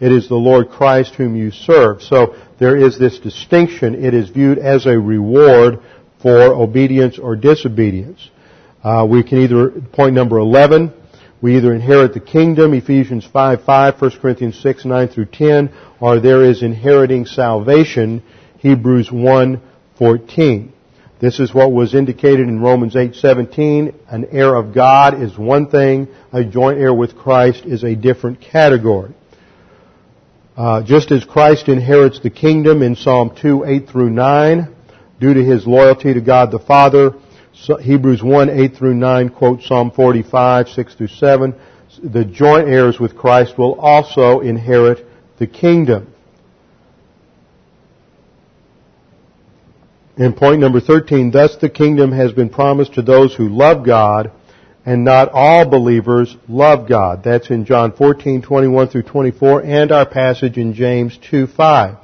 [0.00, 4.02] it is the Lord Christ whom you serve." So there is this distinction.
[4.02, 5.80] It is viewed as a reward
[6.20, 8.30] for obedience or disobedience.
[8.82, 10.90] Uh, we can either point number 11
[11.44, 15.70] we either inherit the kingdom, Ephesians 5, 5, 1 Corinthians 6, 9 through 10,
[16.00, 18.22] or there is inheriting salvation,
[18.60, 19.60] Hebrews 1,
[19.98, 20.72] 14.
[21.20, 23.92] This is what was indicated in Romans 8:17.
[24.08, 28.40] An heir of God is one thing; a joint heir with Christ is a different
[28.40, 29.12] category.
[30.56, 34.74] Uh, just as Christ inherits the kingdom in Psalm 2, 8 through 9,
[35.20, 37.12] due to his loyalty to God the Father,
[37.54, 41.54] Hebrews 1, 8 through 9 quote Psalm 45, 6 through 7.
[42.02, 45.06] The joint heirs with Christ will also inherit
[45.38, 46.12] the kingdom.
[50.16, 54.30] And point number 13, thus the kingdom has been promised to those who love God,
[54.86, 57.24] and not all believers love God.
[57.24, 61.96] That's in John 14, 21 through 24, and our passage in James 2, 5.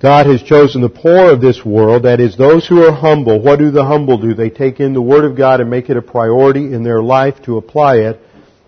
[0.00, 3.38] God has chosen the poor of this world, that is, those who are humble.
[3.42, 4.32] What do the humble do?
[4.32, 7.42] They take in the Word of God and make it a priority in their life
[7.44, 8.18] to apply it.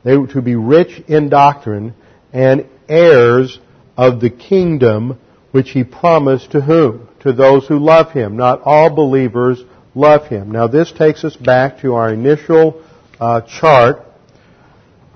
[0.05, 1.95] They to be rich in doctrine
[2.35, 3.59] and heirs
[3.97, 5.19] of the kingdom
[5.53, 7.09] which He promised to whom?
[7.21, 8.37] To those who love Him.
[8.37, 9.63] Not all believers
[9.95, 10.51] love Him.
[10.51, 12.83] Now this takes us back to our initial
[13.19, 14.05] uh, chart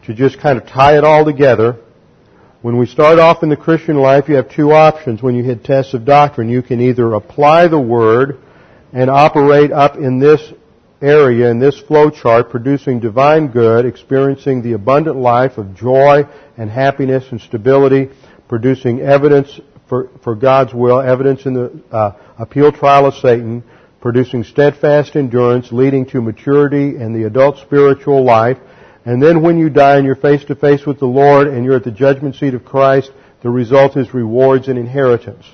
[0.04, 1.76] to just kind of tie it all together.
[2.66, 5.62] When we start off in the Christian life, you have two options when you hit
[5.62, 6.48] tests of doctrine.
[6.48, 8.38] You can either apply the Word
[8.92, 10.40] and operate up in this
[11.00, 16.24] area, in this flow chart, producing divine good, experiencing the abundant life of joy
[16.56, 18.08] and happiness and stability,
[18.48, 23.62] producing evidence for, for God's will, evidence in the uh, appeal trial of Satan,
[24.00, 28.58] producing steadfast endurance, leading to maturity and the adult spiritual life,
[29.06, 31.76] and then when you die and you're face to face with the Lord and you're
[31.76, 35.46] at the judgment seat of Christ, the result is rewards and inheritance.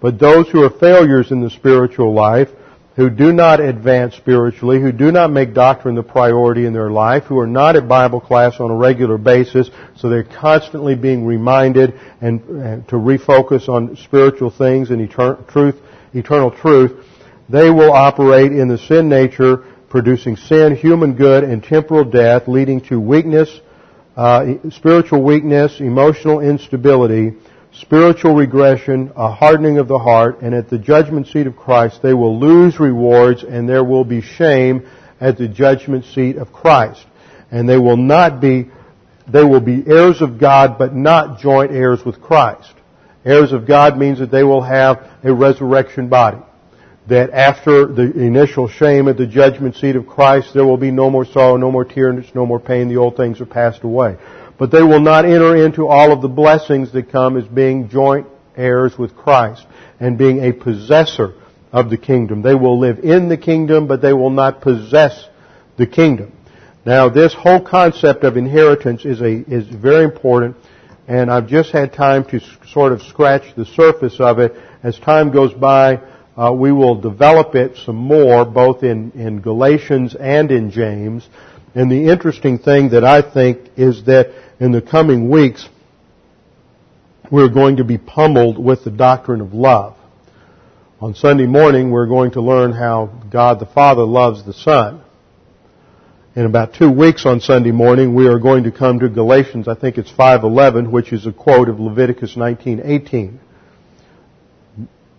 [0.00, 2.48] But those who are failures in the spiritual life,
[2.96, 7.24] who do not advance spiritually, who do not make doctrine the priority in their life,
[7.24, 12.00] who are not at Bible class on a regular basis, so they're constantly being reminded
[12.22, 15.76] and, and to refocus on spiritual things and etern- truth,
[16.14, 17.04] eternal truth,
[17.50, 22.80] they will operate in the sin nature producing sin, human good, and temporal death, leading
[22.82, 23.60] to weakness,
[24.16, 27.34] uh, spiritual weakness, emotional instability,
[27.72, 32.14] spiritual regression, a hardening of the heart, and at the judgment seat of Christ they
[32.14, 34.88] will lose rewards and there will be shame
[35.20, 37.04] at the judgment seat of Christ.
[37.50, 38.70] And they will not be,
[39.28, 42.72] they will be heirs of God but not joint heirs with Christ.
[43.24, 46.38] Heirs of God means that they will have a resurrection body
[47.08, 51.08] that after the initial shame at the judgment seat of Christ, there will be no
[51.08, 52.88] more sorrow, no more tears, no more pain.
[52.88, 54.16] The old things are passed away.
[54.58, 58.26] But they will not enter into all of the blessings that come as being joint
[58.56, 59.66] heirs with Christ
[60.00, 61.34] and being a possessor
[61.72, 62.42] of the kingdom.
[62.42, 65.28] They will live in the kingdom, but they will not possess
[65.76, 66.32] the kingdom.
[66.84, 70.56] Now, this whole concept of inheritance is a is very important,
[71.06, 74.54] and I've just had time to sort of scratch the surface of it.
[74.82, 76.00] As time goes by,
[76.36, 81.26] uh, we will develop it some more, both in, in Galatians and in James.
[81.74, 85.68] And the interesting thing that I think is that in the coming weeks,
[87.30, 89.96] we're going to be pummeled with the doctrine of love.
[91.00, 95.02] On Sunday morning, we're going to learn how God the Father loves the Son.
[96.34, 99.74] In about two weeks on Sunday morning, we are going to come to Galatians, I
[99.74, 103.38] think it's 5.11, which is a quote of Leviticus 19.18.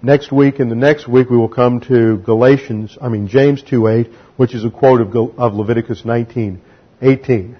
[0.01, 4.13] Next week and the next week we will come to Galatians, I mean James 2.8,
[4.37, 7.57] which is a quote of, of Leviticus 19.18.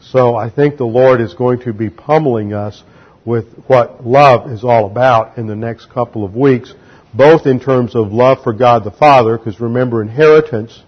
[0.00, 2.84] So I think the Lord is going to be pummeling us
[3.24, 6.72] with what love is all about in the next couple of weeks,
[7.12, 10.84] both in terms of love for God the Father, because remember inheritance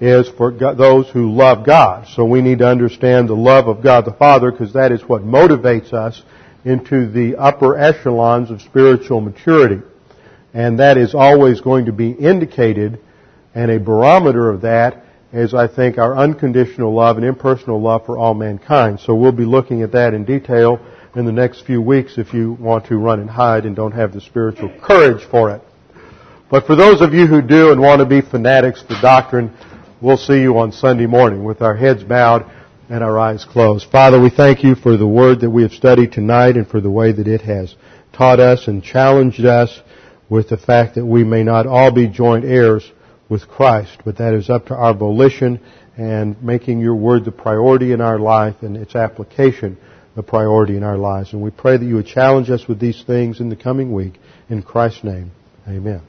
[0.00, 2.08] is for those who love God.
[2.08, 5.22] So we need to understand the love of God the Father because that is what
[5.22, 6.20] motivates us
[6.64, 9.80] into the upper echelons of spiritual maturity.
[10.52, 13.00] And that is always going to be indicated
[13.54, 18.18] and a barometer of that is I think our unconditional love and impersonal love for
[18.18, 19.00] all mankind.
[19.00, 20.80] So we'll be looking at that in detail
[21.16, 24.12] in the next few weeks if you want to run and hide and don't have
[24.12, 25.62] the spiritual courage for it.
[26.50, 29.52] But for those of you who do and want to be fanatics for doctrine,
[30.00, 32.50] we'll see you on Sunday morning with our heads bowed
[32.88, 33.88] and our eyes closed.
[33.90, 36.90] Father, we thank you for the word that we have studied tonight and for the
[36.90, 37.76] way that it has
[38.12, 39.80] taught us and challenged us
[40.30, 42.90] with the fact that we may not all be joint heirs
[43.28, 45.60] with Christ, but that is up to our volition
[45.98, 49.76] and making your word the priority in our life and its application
[50.16, 51.32] the priority in our lives.
[51.32, 54.14] And we pray that you would challenge us with these things in the coming week.
[54.48, 55.30] In Christ's name,
[55.68, 56.02] amen.